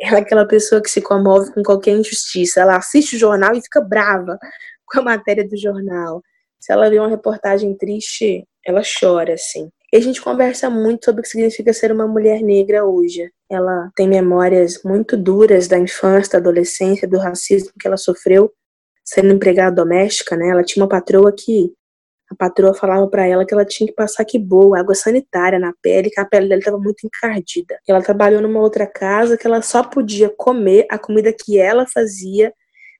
Ela 0.00 0.18
é 0.18 0.20
aquela 0.20 0.46
pessoa 0.46 0.82
que 0.82 0.90
se 0.90 1.00
comove 1.00 1.52
com 1.52 1.62
qualquer 1.62 1.92
injustiça. 1.92 2.60
Ela 2.60 2.76
assiste 2.76 3.16
o 3.16 3.18
jornal 3.18 3.54
e 3.54 3.62
fica 3.62 3.80
brava 3.80 4.38
com 4.86 5.00
a 5.00 5.04
matéria 5.04 5.46
do 5.46 5.56
jornal. 5.56 6.22
Se 6.60 6.72
ela 6.72 6.88
vê 6.88 6.98
uma 6.98 7.08
reportagem 7.08 7.76
triste, 7.76 8.44
ela 8.64 8.82
chora, 8.82 9.34
assim. 9.34 9.68
E 9.92 9.96
a 9.96 10.00
gente 10.00 10.22
conversa 10.22 10.70
muito 10.70 11.04
sobre 11.04 11.20
o 11.20 11.22
que 11.22 11.28
significa 11.28 11.72
ser 11.72 11.92
uma 11.92 12.06
mulher 12.06 12.40
negra 12.40 12.84
hoje. 12.84 13.30
Ela 13.50 13.90
tem 13.94 14.08
memórias 14.08 14.82
muito 14.82 15.16
duras 15.16 15.68
da 15.68 15.78
infância, 15.78 16.32
da 16.32 16.38
adolescência, 16.38 17.06
do 17.06 17.18
racismo 17.18 17.72
que 17.78 17.86
ela 17.86 17.98
sofreu 17.98 18.50
sendo 19.04 19.32
empregada 19.32 19.76
doméstica, 19.76 20.36
né? 20.36 20.48
Ela 20.48 20.62
tinha 20.62 20.82
uma 20.82 20.88
patroa 20.88 21.32
que 21.32 21.72
a 22.32 22.34
patroa 22.34 22.72
falava 22.72 23.06
para 23.08 23.26
ela 23.26 23.44
que 23.44 23.52
ela 23.52 23.64
tinha 23.64 23.86
que 23.86 23.94
passar 23.94 24.24
que 24.24 24.38
boa, 24.38 24.80
água 24.80 24.94
sanitária 24.94 25.58
na 25.58 25.72
pele, 25.82 26.10
que 26.10 26.18
a 26.18 26.24
pele 26.24 26.48
dela 26.48 26.58
estava 26.58 26.78
muito 26.78 27.06
encardida. 27.06 27.78
Ela 27.86 28.02
trabalhou 28.02 28.40
numa 28.40 28.60
outra 28.60 28.86
casa 28.86 29.36
que 29.36 29.46
ela 29.46 29.60
só 29.60 29.82
podia 29.82 30.30
comer 30.30 30.86
a 30.90 30.98
comida 30.98 31.32
que 31.32 31.58
ela 31.58 31.86
fazia 31.86 32.52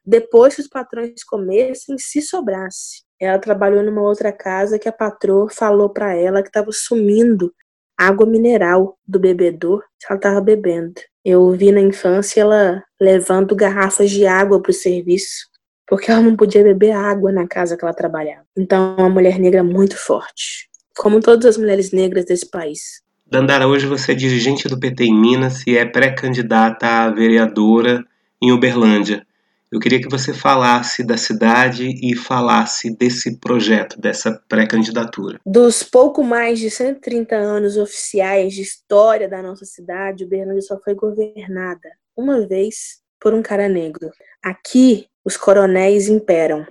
depois 0.05 0.55
que 0.55 0.61
os 0.61 0.69
patrões 0.69 1.25
comessem, 1.25 1.97
se 1.99 2.21
sobrasse. 2.21 3.03
Ela 3.19 3.39
trabalhou 3.39 3.83
numa 3.83 4.03
outra 4.03 4.33
casa 4.33 4.79
que 4.79 4.89
a 4.89 4.93
patroa 4.93 5.49
falou 5.49 5.89
para 5.89 6.15
ela 6.15 6.43
que 6.43 6.49
estava 6.49 6.71
sumindo 6.73 7.53
água 7.97 8.27
mineral 8.27 8.99
do 9.07 9.19
bebedor 9.19 9.83
que 9.99 10.07
ela 10.11 10.17
estava 10.17 10.41
bebendo. 10.41 11.01
Eu 11.25 11.53
vi 11.53 11.73
na 11.73 11.81
infância 11.81 12.41
ela 12.41 12.85
levando 13.01 13.57
garrafas 13.57 14.11
de 14.11 14.27
água 14.27 14.61
para 14.61 14.71
o 14.71 14.75
serviço 14.75 15.52
porque 15.93 16.11
ela 16.11 16.23
não 16.23 16.35
podia 16.35 16.63
beber 16.63 16.93
água 16.93 17.31
na 17.31 17.47
casa 17.47 17.77
que 17.77 17.85
ela 17.85 17.93
trabalhava. 17.93 18.47
Então, 18.57 18.97
é 18.97 19.03
uma 19.03 19.11
mulher 19.11 19.39
negra 19.39 19.63
muito 19.63 19.95
forte. 19.95 20.71
como 20.97 21.21
todas 21.21 21.45
as 21.45 21.59
mulheres 21.59 21.93
negras 21.93 22.25
desse 22.25 22.49
país. 22.49 23.03
Dandara, 23.27 23.69
hoje 23.69 23.87
você 23.87 24.13
é 24.13 24.15
dirigente 24.15 24.67
do 24.69 24.81
PT 24.81 25.05
em 25.05 25.15
Minas 25.15 25.67
e 25.67 25.77
é 25.77 25.85
pré-candidata 25.85 26.87
a 26.87 27.11
vereadora 27.11 28.03
em 28.41 28.53
Uberlândia. 28.53 29.27
Eu 29.71 29.79
queria 29.79 30.01
que 30.01 30.09
você 30.09 30.33
falasse 30.33 31.05
da 31.05 31.19
cidade 31.19 31.93
e 32.03 32.17
falasse 32.17 32.97
desse 32.97 33.39
projeto, 33.39 34.01
dessa 34.01 34.43
pré-candidatura. 34.49 35.41
Dos 35.45 35.83
pouco 35.83 36.25
mais 36.25 36.59
de 36.59 36.71
130 36.71 37.37
anos 37.37 37.77
oficiais 37.77 38.55
de 38.55 38.63
história 38.63 39.29
da 39.29 39.43
nossa 39.43 39.67
cidade, 39.67 40.25
Uberlândia 40.25 40.63
só 40.63 40.81
foi 40.81 40.95
governada 40.95 41.91
uma 42.17 42.47
vez 42.47 43.03
por 43.21 43.35
um 43.35 43.43
cara 43.43 43.69
negro. 43.69 44.11
Aqui, 44.43 45.07
os 45.25 45.37
coronéis 45.37 46.09
imperam. 46.09 46.67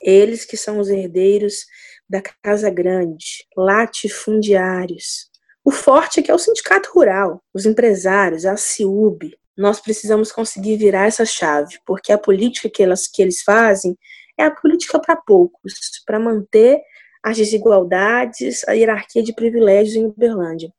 Eles 0.00 0.44
que 0.44 0.56
são 0.56 0.78
os 0.78 0.88
herdeiros 0.88 1.64
da 2.08 2.22
Casa 2.42 2.70
Grande, 2.70 3.46
latifundiários. 3.56 5.30
O 5.64 5.70
forte 5.70 6.20
é 6.20 6.22
que 6.22 6.30
é 6.30 6.34
o 6.34 6.38
sindicato 6.38 6.90
rural, 6.92 7.42
os 7.54 7.64
empresários, 7.64 8.44
a 8.44 8.56
CIUB, 8.56 9.34
nós 9.56 9.80
precisamos 9.80 10.32
conseguir 10.32 10.76
virar 10.76 11.06
essa 11.06 11.24
chave, 11.24 11.78
porque 11.86 12.12
a 12.12 12.18
política 12.18 12.68
que, 12.68 12.82
elas, 12.82 13.06
que 13.06 13.22
eles 13.22 13.42
fazem 13.42 13.96
é 14.36 14.44
a 14.44 14.50
política 14.50 14.98
para 14.98 15.16
poucos, 15.16 15.74
para 16.04 16.18
manter 16.18 16.80
as 17.22 17.36
desigualdades, 17.36 18.66
a 18.68 18.72
hierarquia 18.72 19.22
de 19.22 19.32
privilégios 19.32 19.96
em 19.96 20.06
Uberlândia. 20.06 20.70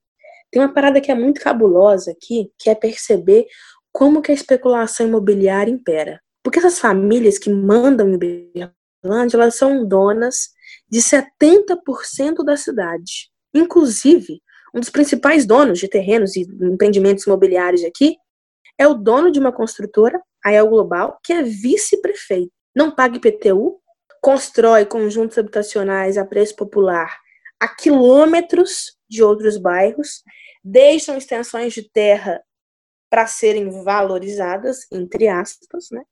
Tem 0.51 0.61
uma 0.61 0.73
parada 0.73 1.01
que 1.01 1.11
é 1.11 1.15
muito 1.15 1.41
cabulosa 1.41 2.11
aqui, 2.11 2.51
que 2.59 2.69
é 2.69 2.75
perceber 2.75 3.45
como 3.91 4.21
que 4.21 4.31
a 4.31 4.35
especulação 4.35 5.07
imobiliária 5.07 5.71
impera. 5.71 6.21
Porque 6.45 6.59
essas 6.59 6.77
famílias 6.77 7.39
que 7.39 7.49
mandam 7.49 8.07
em 8.07 8.13
Uberlândia, 8.13 9.35
elas 9.35 9.55
são 9.55 9.83
donas 9.83 10.49
de 10.87 10.99
70% 10.99 12.43
da 12.45 12.55
cidade. 12.55 13.31
Inclusive, 13.51 14.43
um 14.71 14.79
dos 14.79 14.91
principais 14.91 15.43
donos 15.43 15.79
de 15.79 15.87
terrenos 15.87 16.35
e 16.35 16.41
empreendimentos 16.61 17.25
imobiliários 17.25 17.83
aqui 17.83 18.15
é 18.77 18.87
o 18.87 18.93
dono 18.93 19.31
de 19.31 19.39
uma 19.39 19.51
construtora, 19.51 20.21
a 20.45 20.53
El 20.53 20.69
Global, 20.69 21.19
que 21.23 21.33
é 21.33 21.41
vice-prefeito. 21.41 22.51
Não 22.75 22.91
paga 22.91 23.17
IPTU, 23.17 23.79
constrói 24.21 24.85
conjuntos 24.85 25.39
habitacionais 25.39 26.15
a 26.15 26.23
preço 26.23 26.55
popular 26.55 27.25
a 27.59 27.67
quilômetros 27.67 28.95
de 29.09 29.23
outros 29.23 29.57
bairros, 29.57 30.21
deixam 30.63 31.17
extensões 31.17 31.73
de 31.73 31.89
terra 31.89 32.39
para 33.09 33.25
serem 33.25 33.83
valorizadas, 33.83 34.85
entre 34.91 35.27
aspas, 35.27 35.87
né? 35.91 36.03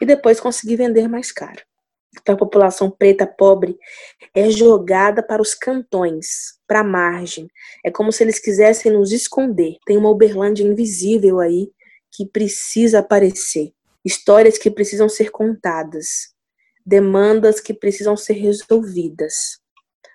E 0.00 0.06
depois 0.06 0.40
conseguir 0.40 0.76
vender 0.76 1.08
mais 1.08 1.32
caro. 1.32 1.62
Então 2.20 2.34
a 2.34 2.38
população 2.38 2.90
preta 2.90 3.26
pobre 3.26 3.76
é 4.34 4.50
jogada 4.50 5.22
para 5.22 5.42
os 5.42 5.54
cantões, 5.54 6.58
para 6.66 6.80
a 6.80 6.84
margem. 6.84 7.48
É 7.84 7.90
como 7.90 8.12
se 8.12 8.22
eles 8.22 8.38
quisessem 8.38 8.92
nos 8.92 9.12
esconder. 9.12 9.76
Tem 9.86 9.96
uma 9.96 10.10
Uberlândia 10.10 10.64
invisível 10.64 11.40
aí 11.40 11.70
que 12.10 12.26
precisa 12.26 13.00
aparecer, 13.00 13.72
histórias 14.04 14.58
que 14.58 14.70
precisam 14.70 15.08
ser 15.08 15.30
contadas, 15.30 16.34
demandas 16.84 17.60
que 17.60 17.74
precisam 17.74 18.16
ser 18.16 18.32
resolvidas, 18.34 19.60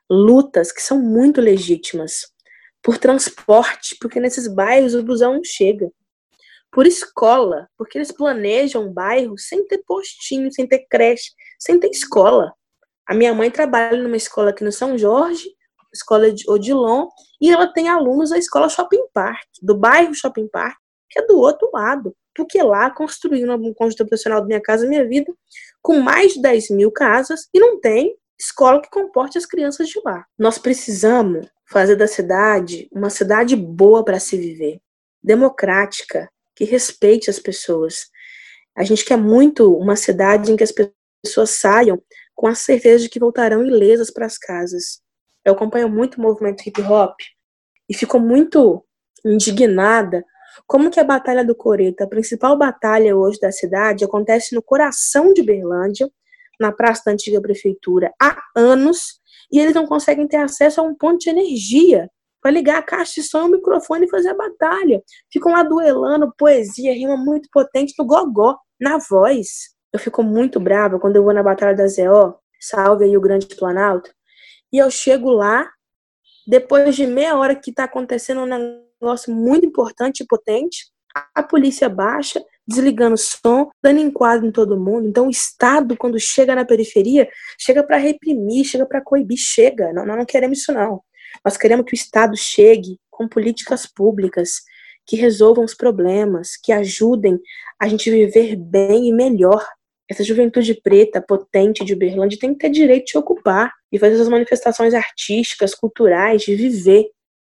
lutas 0.10 0.72
que 0.72 0.82
são 0.82 1.00
muito 1.00 1.40
legítimas 1.40 2.34
por 2.82 2.98
transporte, 2.98 3.96
porque 4.02 4.20
nesses 4.20 4.48
bairros 4.48 4.96
o 4.96 5.04
busão 5.04 5.36
não 5.36 5.44
chega. 5.44 5.90
Por 6.74 6.88
escola, 6.88 7.70
porque 7.78 7.98
eles 7.98 8.12
planejam 8.12 8.88
um 8.88 8.94
bairro 8.94 9.38
sem 9.38 9.66
ter 9.68 9.84
postinho, 9.86 10.52
sem 10.52 10.68
ter 10.68 10.86
creche, 10.90 11.32
sem 11.60 11.80
ter 11.80 11.90
escola. 11.90 12.54
A 13.06 13.14
minha 13.14 13.34
mãe 13.34 13.52
trabalha 13.52 14.02
numa 14.02 14.18
escola 14.18 14.50
aqui 14.50 14.64
no 14.64 14.72
São 14.72 14.98
Jorge, 14.98 15.50
escola 15.94 16.32
de 16.32 16.50
Odilon, 16.50 17.08
e 17.40 17.52
ela 17.52 17.72
tem 17.72 17.90
alunos 17.90 18.32
da 18.32 18.38
escola 18.38 18.70
Shopping 18.70 19.06
Park, 19.14 19.48
do 19.62 19.78
bairro 19.78 20.16
Shopping 20.16 20.48
Park, 20.48 20.78
que 21.10 21.20
é 21.20 21.28
do 21.28 21.38
outro 21.38 21.70
lado. 21.72 22.16
Porque 22.36 22.62
lá 22.64 22.90
construí 22.90 23.48
um 23.48 23.74
conjunto 23.76 24.02
habitacional 24.02 24.42
da 24.42 24.48
minha 24.48 24.62
casa, 24.62 24.88
minha 24.88 25.08
vida, 25.08 25.32
com 25.82 26.00
mais 26.00 26.34
de 26.34 26.42
10 26.42 26.72
mil 26.72 26.92
casas 26.92 27.48
e 27.54 27.60
não 27.60 27.80
tem 27.80 28.16
escola 28.40 28.82
que 28.82 28.90
comporte 28.90 29.38
as 29.38 29.46
crianças 29.46 29.88
de 29.88 30.02
lá. 30.04 30.26
Nós 30.38 30.58
precisamos 30.58 31.48
fazer 31.66 31.96
da 31.96 32.08
cidade 32.08 32.90
uma 32.92 33.10
cidade 33.10 33.56
boa 33.56 34.04
para 34.04 34.20
se 34.20 34.36
viver, 34.38 34.80
democrática, 35.22 36.28
que 36.56 36.64
respeite 36.66 37.30
as 37.30 37.40
pessoas. 37.40 38.08
A 38.76 38.84
gente 38.84 39.06
quer 39.06 39.18
muito 39.18 39.76
uma 39.76 39.96
cidade 39.96 40.52
em 40.52 40.56
que 40.56 40.64
as 40.64 40.74
pessoas 41.24 41.52
saiam 41.52 42.02
com 42.36 42.48
a 42.48 42.56
certeza 42.56 43.04
de 43.04 43.10
que 43.10 43.20
voltarão 43.20 43.66
ilesas 43.66 44.12
para 44.12 44.26
as 44.26 44.38
casas. 44.38 45.02
Eu 45.46 45.54
acompanho 45.54 45.90
muito 45.90 46.16
o 46.16 46.22
movimento 46.22 46.68
hip 46.68 46.82
hop 46.82 47.16
e 47.90 47.94
fico 47.94 48.20
muito 48.20 48.84
indignada 49.26 50.24
como 50.68 50.90
que 50.90 51.00
a 51.00 51.04
Batalha 51.04 51.44
do 51.44 51.56
Coreto, 51.56 52.04
a 52.04 52.08
principal 52.08 52.58
batalha 52.58 53.16
hoje 53.16 53.40
da 53.40 53.52
cidade, 53.52 54.06
acontece 54.06 54.54
no 54.54 54.62
coração 54.62 55.34
de 55.34 55.42
Berlândia, 55.42 56.10
na 56.60 56.72
praça 56.72 57.04
da 57.06 57.12
antiga 57.12 57.42
prefeitura, 57.42 58.14
há 58.22 58.40
anos, 58.56 59.20
e 59.52 59.60
eles 59.60 59.74
não 59.74 59.88
conseguem 59.88 60.28
ter 60.28 60.38
acesso 60.38 60.80
a 60.80 60.84
um 60.84 60.96
ponto 60.96 61.20
de 61.20 61.30
energia 61.30 62.10
para 62.44 62.52
ligar 62.52 62.78
a 62.78 62.84
caixa 62.84 63.22
de 63.22 63.24
som 63.24 63.44
e 63.44 63.48
o 63.48 63.52
microfone 63.52 64.06
e 64.06 64.10
fazer 64.10 64.30
a 64.30 64.36
batalha. 64.36 65.02
Ficam 65.32 65.54
lá 65.54 65.64
duelando 65.64 66.34
poesia, 66.38 66.94
rima 66.94 67.16
muito 67.16 67.48
potente 67.50 67.94
no 67.98 68.06
gogó, 68.06 68.58
na 68.80 68.98
voz. 68.98 69.48
Eu 69.94 70.00
fico 70.00 70.22
muito 70.22 70.60
brava 70.60 71.00
quando 71.00 71.16
eu 71.16 71.24
vou 71.24 71.34
na 71.34 71.42
Batalha 71.42 71.76
da 71.76 71.88
ZO, 71.88 72.36
salve 72.60 73.06
aí 73.06 73.16
o 73.16 73.22
Grande 73.22 73.48
Planalto, 73.48 74.12
e 74.72 74.78
eu 74.80 74.90
chego 74.90 75.30
lá, 75.30 75.70
depois 76.46 76.96
de 76.96 77.06
meia 77.06 77.38
hora 77.38 77.56
que 77.56 77.70
está 77.70 77.86
acontecendo 77.86 78.42
um 78.42 78.46
negócio 79.00 79.34
muito 79.34 79.66
importante 79.66 80.22
e 80.22 80.28
potente, 80.28 80.92
a 81.36 81.44
polícia 81.44 81.88
baixa, 81.88 82.44
desligando 82.68 83.14
o 83.14 83.18
som, 83.18 83.70
dando 83.82 84.00
enquadro 84.00 84.48
em 84.48 84.52
todo 84.52 84.80
mundo. 84.80 85.08
Então, 85.08 85.28
o 85.28 85.30
Estado, 85.30 85.96
quando 85.96 86.20
chega 86.20 86.56
na 86.56 86.66
periferia, 86.66 87.30
chega 87.60 87.84
para 87.84 87.98
reprimir, 87.98 88.66
chega 88.66 88.86
para 88.86 89.00
coibir, 89.00 89.38
chega. 89.38 89.94
Não, 89.94 90.06
nós 90.06 90.18
não 90.18 90.26
queremos 90.26 90.60
isso, 90.60 90.74
não. 90.74 91.02
Nós 91.44 91.58
queremos 91.58 91.86
que 91.86 91.94
o 91.94 91.96
Estado 91.96 92.36
chegue 92.36 93.00
com 93.10 93.28
políticas 93.28 93.86
públicas 93.86 94.62
que 95.06 95.16
resolvam 95.16 95.66
os 95.66 95.74
problemas, 95.74 96.58
que 96.62 96.72
ajudem 96.72 97.40
a 97.80 97.88
gente 97.88 98.10
viver 98.10 98.56
bem 98.56 99.08
e 99.08 99.14
melhor. 99.14 99.66
Essa 100.10 100.24
juventude 100.24 100.74
preta, 100.82 101.22
potente 101.22 101.84
de 101.84 101.94
Uberlândia, 101.94 102.38
tem 102.40 102.54
que 102.54 102.60
ter 102.60 102.70
direito 102.70 103.06
de 103.12 103.18
ocupar 103.18 103.74
e 103.92 104.00
fazer 104.00 104.16
suas 104.16 104.30
manifestações 104.30 104.94
artísticas, 104.94 105.74
culturais, 105.74 106.42
de 106.44 106.56
viver. 106.56 107.10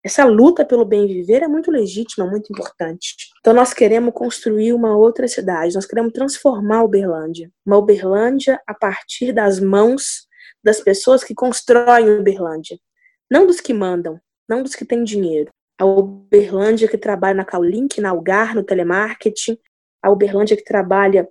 Essa 0.04 0.24
luta 0.24 0.64
pelo 0.64 0.84
bem 0.84 1.06
viver 1.06 1.42
é 1.42 1.48
muito 1.48 1.70
legítima, 1.70 2.26
muito 2.26 2.52
importante. 2.52 3.16
Então 3.40 3.52
nós 3.52 3.74
queremos 3.74 4.14
construir 4.14 4.72
uma 4.72 4.96
outra 4.96 5.26
cidade, 5.26 5.74
nós 5.74 5.86
queremos 5.86 6.12
transformar 6.12 6.84
Uberlândia. 6.84 7.50
Uma 7.64 7.78
Uberlândia 7.78 8.60
a 8.66 8.74
partir 8.74 9.32
das 9.32 9.58
mãos 9.58 10.26
das 10.62 10.80
pessoas 10.80 11.24
que 11.24 11.34
constroem 11.34 12.18
Uberlândia. 12.18 12.78
Não 13.30 13.46
dos 13.46 13.60
que 13.60 13.74
mandam, 13.74 14.20
não 14.48 14.62
dos 14.62 14.74
que 14.74 14.84
têm 14.84 15.04
dinheiro. 15.04 15.50
A 15.78 15.84
Uberlândia 15.84 16.88
que 16.88 16.98
trabalha 16.98 17.34
na 17.34 17.44
Caulink, 17.44 18.00
na 18.00 18.10
Algar, 18.10 18.54
no 18.54 18.64
telemarketing. 18.64 19.58
A 20.02 20.10
Uberlândia 20.10 20.56
que 20.56 20.64
trabalha 20.64 21.28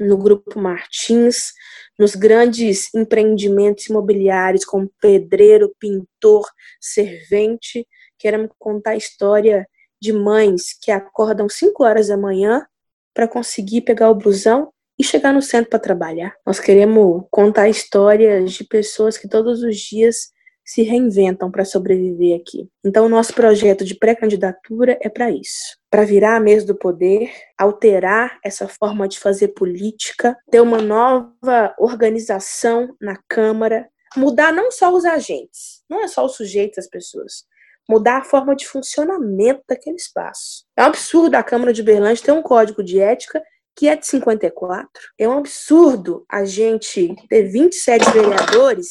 no 0.00 0.16
Grupo 0.16 0.58
Martins, 0.58 1.52
nos 1.98 2.16
grandes 2.16 2.92
empreendimentos 2.94 3.86
imobiliários 3.86 4.64
como 4.64 4.90
pedreiro, 5.00 5.72
pintor, 5.78 6.44
servente, 6.80 7.86
Queremos 8.18 8.50
contar 8.58 8.92
a 8.92 8.96
história 8.96 9.68
de 10.00 10.12
mães 10.12 10.76
que 10.80 10.90
acordam 10.90 11.48
5 11.48 11.84
horas 11.84 12.08
da 12.08 12.16
manhã 12.16 12.66
para 13.12 13.28
conseguir 13.28 13.82
pegar 13.82 14.10
o 14.10 14.14
busão 14.14 14.72
e 14.98 15.04
chegar 15.04 15.32
no 15.32 15.42
centro 15.42 15.70
para 15.70 15.78
trabalhar. 15.78 16.34
Nós 16.46 16.60
queremos 16.60 17.24
contar 17.30 17.68
histórias 17.68 18.52
de 18.52 18.64
pessoas 18.64 19.18
que 19.18 19.28
todos 19.28 19.62
os 19.62 19.76
dias 19.76 20.32
se 20.64 20.82
reinventam 20.82 21.50
para 21.50 21.64
sobreviver 21.64 22.40
aqui. 22.40 22.68
Então, 22.84 23.06
o 23.06 23.08
nosso 23.08 23.34
projeto 23.34 23.84
de 23.84 23.94
pré-candidatura 23.94 24.98
é 25.02 25.08
para 25.08 25.30
isso 25.30 25.76
para 25.94 26.04
virar 26.04 26.34
a 26.34 26.40
mesa 26.40 26.66
do 26.66 26.74
poder, 26.74 27.30
alterar 27.56 28.40
essa 28.44 28.66
forma 28.66 29.06
de 29.06 29.16
fazer 29.16 29.54
política, 29.54 30.36
ter 30.50 30.60
uma 30.60 30.82
nova 30.82 31.72
organização 31.78 32.96
na 33.00 33.16
Câmara, 33.28 33.88
mudar 34.16 34.52
não 34.52 34.72
só 34.72 34.92
os 34.92 35.04
agentes, 35.04 35.84
não 35.88 36.02
é 36.02 36.08
só 36.08 36.24
o 36.24 36.28
sujeito 36.28 36.80
as 36.80 36.88
pessoas, 36.88 37.44
mudar 37.88 38.16
a 38.16 38.24
forma 38.24 38.56
de 38.56 38.66
funcionamento 38.66 39.62
daquele 39.68 39.94
espaço. 39.94 40.64
É 40.76 40.82
um 40.82 40.86
absurdo 40.86 41.36
a 41.36 41.44
Câmara 41.44 41.72
de 41.72 41.80
Berlândia 41.80 42.24
ter 42.24 42.32
um 42.32 42.42
código 42.42 42.82
de 42.82 42.98
ética 42.98 43.40
que 43.76 43.86
é 43.86 43.94
de 43.94 44.04
54. 44.04 44.88
É 45.16 45.28
um 45.28 45.38
absurdo 45.38 46.24
a 46.28 46.44
gente 46.44 47.14
ter 47.28 47.44
27 47.44 48.10
vereadores 48.10 48.90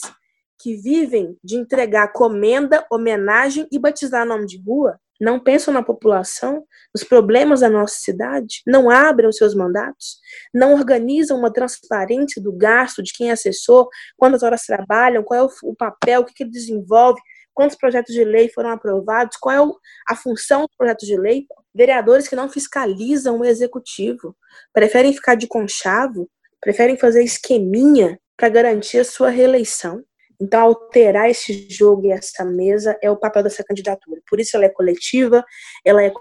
que 0.63 0.77
vivem 0.77 1.37
de 1.43 1.57
entregar 1.57 2.13
comenda, 2.13 2.85
homenagem 2.89 3.67
e 3.69 3.77
batizar 3.77 4.25
nome 4.25 4.45
de 4.45 4.63
rua. 4.63 4.97
Não 5.19 5.37
pensam 5.37 5.73
na 5.73 5.83
população, 5.83 6.63
nos 6.95 7.03
problemas 7.03 7.59
da 7.59 7.69
nossa 7.69 7.95
cidade, 7.99 8.61
não 8.65 8.89
abrem 8.89 9.29
os 9.29 9.35
seus 9.35 9.53
mandatos, 9.53 10.17
não 10.53 10.73
organizam 10.73 11.37
uma 11.37 11.51
transparência 11.51 12.41
do 12.41 12.51
gasto 12.53 13.03
de 13.03 13.11
quem 13.13 13.29
é 13.29 13.33
assessor, 13.33 13.89
quantas 14.17 14.41
horas 14.41 14.63
trabalham, 14.63 15.23
qual 15.23 15.39
é 15.41 15.49
o, 15.63 15.75
papel, 15.75 16.21
o 16.21 16.25
que, 16.25 16.33
que 16.33 16.43
ele 16.43 16.49
desenvolve, 16.49 17.21
quantos 17.53 17.77
projetos 17.77 18.13
de 18.13 18.23
lei 18.23 18.49
foram 18.49 18.69
aprovados, 18.69 19.37
qual 19.37 19.55
é 19.55 20.11
a 20.13 20.15
função 20.15 20.61
do 20.61 20.69
projeto 20.77 21.05
de 21.05 21.17
lei. 21.17 21.45
Vereadores 21.75 22.27
que 22.27 22.35
não 22.35 22.49
fiscalizam 22.49 23.39
o 23.39 23.45
executivo, 23.45 24.35
preferem 24.73 25.13
ficar 25.13 25.35
de 25.35 25.47
conchavo, 25.47 26.29
preferem 26.61 26.97
fazer 26.97 27.23
esqueminha 27.23 28.17
para 28.37 28.49
garantir 28.49 28.99
a 28.99 29.05
sua 29.05 29.29
reeleição. 29.29 30.03
Então, 30.43 30.59
alterar 30.59 31.29
esse 31.29 31.69
jogo 31.69 32.05
e 32.05 32.11
essa 32.11 32.43
mesa 32.43 32.99
é 33.01 33.09
o 33.09 33.15
papel 33.15 33.43
dessa 33.43 33.63
candidatura. 33.63 34.19
Por 34.29 34.41
isso, 34.41 34.57
ela 34.57 34.65
é 34.65 34.69
coletiva, 34.69 35.41
ela 35.85 36.03
é 36.03 36.11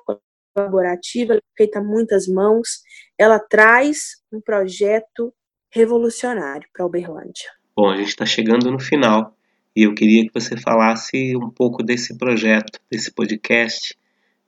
colaborativa, 0.55 1.33
ela 1.33 1.41
é 1.41 1.57
feita 1.57 1.81
a 1.81 1.83
muitas 1.83 2.29
mãos, 2.29 2.83
ela 3.19 3.41
traz 3.41 4.23
um 4.33 4.41
projeto 4.41 5.35
revolucionário 5.73 6.69
para 6.73 6.87
Uberlândia. 6.87 7.51
Bom, 7.75 7.91
a 7.91 7.97
gente 7.97 8.11
está 8.11 8.25
chegando 8.25 8.71
no 8.71 8.79
final 8.79 9.37
e 9.75 9.83
eu 9.83 9.95
queria 9.95 10.25
que 10.25 10.33
você 10.33 10.57
falasse 10.57 11.37
um 11.37 11.51
pouco 11.51 11.83
desse 11.83 12.17
projeto, 12.17 12.79
desse 12.89 13.11
podcast 13.11 13.99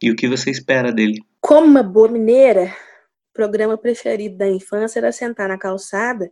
e 0.00 0.08
o 0.08 0.14
que 0.14 0.28
você 0.28 0.52
espera 0.52 0.92
dele. 0.92 1.20
Como 1.40 1.66
uma 1.66 1.82
boa 1.82 2.06
mineira, 2.06 2.66
o 2.66 3.34
programa 3.34 3.76
preferido 3.76 4.36
da 4.36 4.48
infância 4.48 5.00
era 5.00 5.10
sentar 5.10 5.48
na 5.48 5.58
calçada 5.58 6.30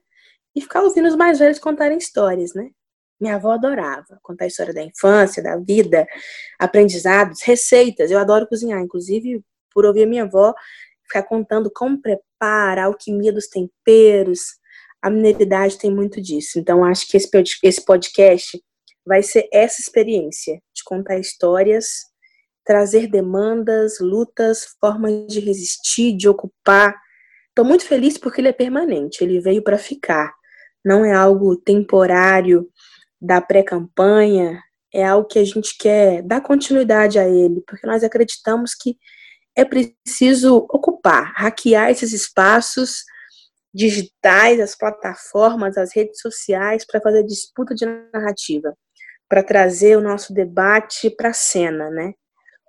e 0.55 0.61
ficar 0.61 0.83
ouvindo 0.83 1.09
os 1.09 1.17
mais 1.17 1.41
velhos 1.41 1.59
contarem 1.59 1.99
histórias, 1.99 2.55
né? 2.55 2.71
Minha 3.21 3.37
avó 3.37 3.53
adorava 3.53 4.19
contar 4.23 4.45
a 4.45 4.49
história 4.49 4.75
da 4.75 4.83
infância, 4.83 5.43
da 5.43 5.57
vida, 5.57 6.07
aprendizados, 6.59 7.43
receitas. 7.43 8.11
Eu 8.11 8.19
adoro 8.19 8.47
cozinhar, 8.47 8.81
inclusive 8.81 9.43
por 9.73 9.87
ouvir 9.87 10.05
a 10.05 10.07
minha 10.07 10.25
avó 10.25 10.55
ficar 11.13 11.23
contando 11.25 11.71
como 11.71 12.01
prepara, 12.01 12.83
a 12.83 12.87
alquimia 12.87 13.33
dos 13.33 13.47
temperos. 13.49 14.41
A 15.01 15.11
mineridade 15.11 15.79
tem 15.79 15.91
muito 15.91 16.21
disso. 16.21 16.59
Então, 16.59 16.85
acho 16.85 17.07
que 17.09 17.17
esse 17.17 17.85
podcast 17.85 18.63
vai 19.07 19.23
ser 19.23 19.49
essa 19.53 19.81
experiência 19.81 20.63
de 20.75 20.83
contar 20.85 21.19
histórias, 21.19 22.07
trazer 22.65 23.09
demandas, 23.09 23.99
lutas, 24.01 24.77
formas 24.81 25.27
de 25.27 25.41
resistir, 25.41 26.17
de 26.17 26.29
ocupar. 26.29 26.97
Estou 27.49 27.65
muito 27.65 27.85
feliz 27.85 28.17
porque 28.17 28.41
ele 28.41 28.49
é 28.49 28.53
permanente, 28.53 29.23
ele 29.23 29.41
veio 29.41 29.63
para 29.63 29.77
ficar. 29.77 30.33
Não 30.85 31.05
é 31.05 31.13
algo 31.13 31.57
temporário 31.57 32.69
da 33.23 33.41
pré-campanha, 33.41 34.61
é 34.93 35.05
algo 35.05 35.29
que 35.29 35.39
a 35.39 35.45
gente 35.45 35.77
quer 35.79 36.23
dar 36.23 36.41
continuidade 36.41 37.19
a 37.19 37.29
ele, 37.29 37.63
porque 37.67 37.87
nós 37.87 38.03
acreditamos 38.05 38.75
que 38.75 38.97
é 39.57 39.65
preciso 39.65 40.57
ocupar, 40.71 41.33
hackear 41.37 41.91
esses 41.91 42.13
espaços 42.13 43.05
digitais, 43.73 44.61
as 44.61 44.77
plataformas, 44.77 45.79
as 45.79 45.95
redes 45.95 46.21
sociais 46.21 46.85
para 46.85 47.01
fazer 47.01 47.23
disputa 47.25 47.75
de 47.75 47.87
narrativa 48.13 48.77
para 49.33 49.43
trazer 49.43 49.97
o 49.97 50.03
nosso 50.03 50.35
debate 50.35 51.09
para 51.09 51.31
a 51.31 51.33
cena, 51.33 51.89
né? 51.89 52.13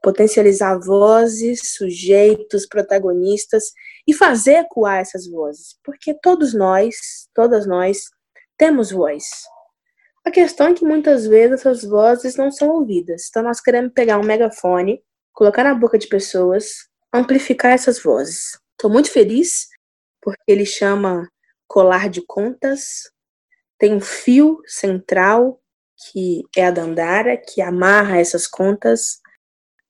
Potencializar 0.01 0.80
vozes, 0.80 1.74
sujeitos, 1.76 2.66
protagonistas 2.66 3.66
e 4.08 4.14
fazer 4.14 4.60
ecoar 4.60 4.99
essas 4.99 5.28
vozes, 5.30 5.76
porque 5.84 6.14
todos 6.24 6.54
nós, 6.54 6.95
todas 7.36 7.68
nós, 7.68 8.04
temos 8.58 8.91
voz. 8.91 9.26
A 10.26 10.32
questão 10.32 10.67
é 10.67 10.74
que 10.74 10.86
muitas 10.86 11.28
vezes 11.28 11.59
essas 11.59 11.84
vozes 11.84 12.36
não 12.36 12.49
são 12.49 12.69
ouvidas. 12.69 13.28
Então 13.30 13.43
nós 13.43 13.59
queremos 13.59 13.91
pegar 13.93 14.17
um 14.17 14.24
megafone, 14.24 15.03
colocar 15.34 15.63
na 15.63 15.76
boca 15.76 15.97
de 15.97 16.07
pessoas, 16.07 16.88
amplificar 17.13 17.74
essas 17.74 18.01
vozes. 18.01 18.57
Estou 18.71 18.89
muito 18.89 19.11
feliz 19.11 19.67
porque 20.21 20.43
ele 20.47 20.65
chama 20.65 21.30
colar 21.67 22.09
de 22.09 22.24
contas, 22.26 23.11
tem 23.78 23.93
um 23.93 23.99
fio 23.99 24.61
central 24.65 25.59
que 26.11 26.43
é 26.55 26.65
a 26.65 26.71
Dandara, 26.71 27.38
que 27.38 27.61
amarra 27.61 28.17
essas 28.17 28.47
contas, 28.47 29.19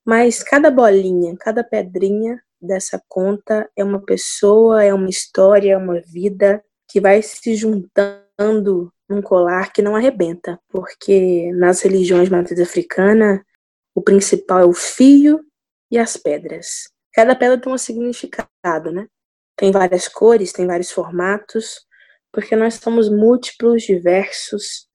mas 0.04 0.42
cada 0.42 0.70
bolinha, 0.70 1.34
cada 1.38 1.64
pedrinha 1.64 2.40
dessa 2.60 3.02
conta 3.08 3.68
é 3.76 3.84
uma 3.84 4.04
pessoa, 4.04 4.82
é 4.82 4.92
uma 4.92 5.08
história, 5.08 5.72
é 5.72 5.76
uma 5.76 6.00
vida 6.00 6.64
que 6.88 7.00
vai 7.00 7.22
se 7.22 7.54
juntando 7.54 8.92
num 9.08 9.22
colar 9.22 9.72
que 9.72 9.82
não 9.82 9.96
arrebenta, 9.96 10.58
porque 10.68 11.52
nas 11.52 11.82
religiões 11.82 12.28
matriz 12.28 12.58
africana, 12.60 13.44
o 13.94 14.02
principal 14.02 14.60
é 14.60 14.64
o 14.64 14.72
fio 14.72 15.40
e 15.90 15.98
as 15.98 16.16
pedras. 16.16 16.88
Cada 17.12 17.36
pedra 17.36 17.60
tem 17.60 17.72
um 17.72 17.78
significado, 17.78 18.90
né? 18.90 19.06
Tem 19.56 19.70
várias 19.70 20.08
cores, 20.08 20.52
tem 20.52 20.66
vários 20.66 20.90
formatos, 20.90 21.86
porque 22.32 22.56
nós 22.56 22.74
somos 22.74 23.08
múltiplos, 23.08 23.82
diversos, 23.82 24.88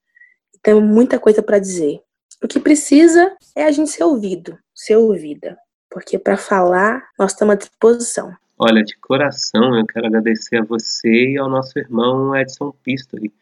temos 0.61 0.83
muita 0.83 1.17
coisa 1.17 1.41
para 1.41 1.59
dizer. 1.59 2.01
O 2.43 2.47
que 2.47 2.59
precisa 2.59 3.35
é 3.55 3.63
a 3.63 3.71
gente 3.71 3.91
ser 3.91 4.03
ouvido, 4.03 4.57
ser 4.75 4.97
ouvida, 4.97 5.57
porque 5.89 6.19
para 6.19 6.35
falar 6.35 7.07
nós 7.17 7.31
estamos 7.31 7.53
à 7.53 7.57
disposição. 7.57 8.33
Olha, 8.57 8.83
de 8.83 8.97
coração 8.97 9.77
eu 9.77 9.85
quero 9.85 10.07
agradecer 10.07 10.57
a 10.57 10.65
você 10.65 11.31
e 11.31 11.37
ao 11.37 11.49
nosso 11.49 11.79
irmão 11.79 12.35
Edson 12.35 12.73
Pistori 12.83 13.33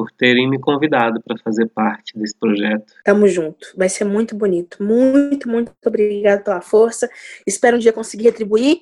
por 0.00 0.10
terem 0.12 0.48
me 0.48 0.58
convidado 0.58 1.20
para 1.22 1.36
fazer 1.44 1.66
parte 1.66 2.18
desse 2.18 2.34
projeto. 2.34 2.90
Tamo 3.04 3.28
junto, 3.28 3.70
vai 3.76 3.86
ser 3.86 4.04
muito 4.04 4.34
bonito. 4.34 4.82
Muito, 4.82 5.46
muito 5.46 5.70
obrigado 5.84 6.42
pela 6.42 6.62
força. 6.62 7.06
Espero 7.46 7.76
um 7.76 7.78
dia 7.78 7.92
conseguir 7.92 8.24
retribuir, 8.24 8.78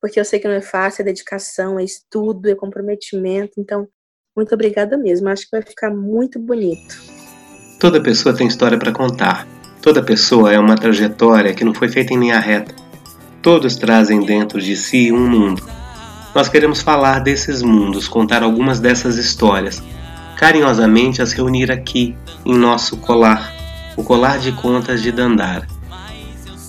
porque 0.00 0.20
eu 0.20 0.24
sei 0.24 0.38
que 0.38 0.46
não 0.46 0.54
é 0.54 0.60
fácil, 0.60 1.02
é 1.02 1.06
dedicação, 1.06 1.80
é 1.80 1.82
estudo, 1.82 2.48
é 2.48 2.54
comprometimento. 2.54 3.54
Então, 3.58 3.88
muito 4.36 4.54
obrigada 4.54 4.96
mesmo. 4.96 5.28
Acho 5.28 5.46
que 5.46 5.50
vai 5.50 5.62
ficar 5.62 5.90
muito 5.90 6.38
bonito. 6.38 6.96
Toda 7.80 8.00
pessoa 8.00 8.32
tem 8.32 8.46
história 8.46 8.78
para 8.78 8.92
contar. 8.92 9.48
Toda 9.82 10.00
pessoa 10.00 10.52
é 10.52 10.58
uma 10.60 10.76
trajetória 10.76 11.54
que 11.54 11.64
não 11.64 11.74
foi 11.74 11.88
feita 11.88 12.14
em 12.14 12.20
linha 12.20 12.38
reta. 12.38 12.72
Todos 13.42 13.74
trazem 13.74 14.24
dentro 14.24 14.60
de 14.60 14.76
si 14.76 15.10
um 15.10 15.28
mundo. 15.28 15.68
Nós 16.32 16.48
queremos 16.48 16.82
falar 16.82 17.18
desses 17.18 17.62
mundos, 17.62 18.06
contar 18.06 18.44
algumas 18.44 18.78
dessas 18.78 19.16
histórias, 19.16 19.82
carinhosamente 20.36 21.22
as 21.22 21.32
reunir 21.32 21.72
aqui 21.72 22.14
em 22.44 22.54
nosso 22.54 22.98
colar, 22.98 23.52
o 23.96 24.04
colar 24.04 24.38
de 24.38 24.52
contas 24.52 25.02
de 25.02 25.10
Dandara. 25.10 25.66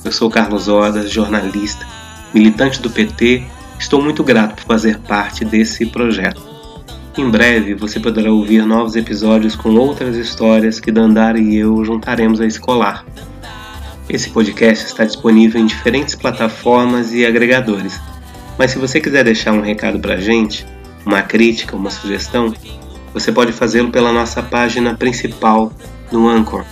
Eu 0.04 0.12
sou 0.12 0.30
Carlos 0.30 0.70
Odas, 0.70 1.12
jornalista, 1.12 1.86
militante 2.34 2.82
do 2.82 2.90
PT. 2.90 3.44
Estou 3.78 4.02
muito 4.02 4.24
grato 4.24 4.56
por 4.56 4.64
fazer 4.64 5.00
parte 5.00 5.44
desse 5.44 5.86
projeto. 5.86 6.42
Em 7.18 7.30
breve 7.30 7.74
você 7.74 8.00
poderá 8.00 8.32
ouvir 8.32 8.66
novos 8.66 8.96
episódios 8.96 9.56
com 9.56 9.76
outras 9.76 10.16
histórias 10.16 10.80
que 10.80 10.92
Dandara 10.92 11.38
e 11.38 11.58
eu 11.58 11.84
juntaremos 11.84 12.40
a 12.40 12.46
escolar. 12.46 13.06
Esse 14.08 14.30
podcast 14.30 14.86
está 14.86 15.04
disponível 15.04 15.60
em 15.60 15.66
diferentes 15.66 16.16
plataformas 16.16 17.12
e 17.12 17.26
agregadores. 17.26 18.00
Mas 18.58 18.72
se 18.72 18.80
você 18.80 19.02
quiser 19.02 19.26
deixar 19.26 19.52
um 19.52 19.62
recado 19.62 20.00
para 20.00 20.14
a 20.14 20.20
gente, 20.20 20.66
uma 21.06 21.22
crítica, 21.22 21.76
uma 21.76 21.90
sugestão, 21.90 22.54
você 23.14 23.32
pode 23.32 23.52
fazê-lo 23.52 23.92
pela 23.92 24.12
nossa 24.12 24.42
página 24.42 24.96
principal 24.96 25.72
no 26.12 26.28
Anchor. 26.28 26.66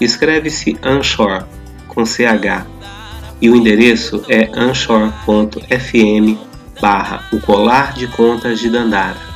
Escreve-se 0.00 0.78
Anchor 0.82 1.44
com 1.88 2.04
CH 2.04 2.66
e 3.40 3.48
o 3.48 3.56
endereço 3.56 4.22
é 4.28 4.50
anchor.fm 4.54 6.38
barra 6.80 7.24
o 7.32 7.40
colar 7.40 7.92
de 7.92 8.06
contas 8.06 8.58
de 8.58 8.68
Dandara. 8.68 9.30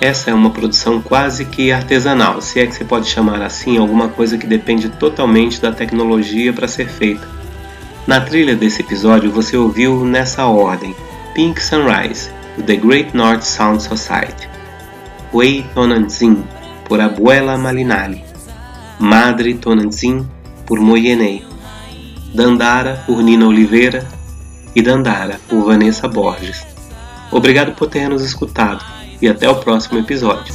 Essa 0.00 0.30
é 0.30 0.34
uma 0.34 0.50
produção 0.50 1.02
quase 1.02 1.44
que 1.44 1.72
artesanal, 1.72 2.40
se 2.40 2.60
é 2.60 2.66
que 2.66 2.74
se 2.74 2.84
pode 2.84 3.08
chamar 3.08 3.42
assim 3.42 3.78
alguma 3.78 4.08
coisa 4.08 4.38
que 4.38 4.46
depende 4.46 4.88
totalmente 4.88 5.60
da 5.60 5.72
tecnologia 5.72 6.52
para 6.52 6.68
ser 6.68 6.88
feita. 6.88 7.26
Na 8.06 8.20
trilha 8.20 8.54
desse 8.54 8.80
episódio 8.82 9.30
você 9.30 9.56
ouviu 9.56 10.04
nessa 10.04 10.46
ordem 10.46 10.94
Pink 11.34 11.60
Sunrise, 11.60 12.30
do 12.56 12.62
The 12.62 12.76
Great 12.76 13.16
North 13.16 13.42
Sound 13.42 13.82
Society, 13.82 14.48
Wei 15.32 15.64
Tonantzin, 15.74 16.44
por 16.88 17.00
Abuela 17.00 17.58
Malinali, 17.58 18.24
Madre 18.98 19.54
Tonantzin, 19.54 20.26
por 20.66 20.80
Moyenei, 20.80 21.44
Dandara, 22.34 23.04
por 23.06 23.22
Nina 23.22 23.46
Oliveira 23.46 24.06
e 24.74 24.80
Dandara, 24.80 25.38
por 25.48 25.66
Vanessa 25.66 26.08
Borges. 26.08 26.66
Obrigado 27.30 27.72
por 27.72 27.88
ter 27.88 28.08
nos 28.08 28.22
escutado 28.22 28.84
e 29.20 29.28
até 29.28 29.48
o 29.48 29.56
próximo 29.56 29.98
episódio. 29.98 30.52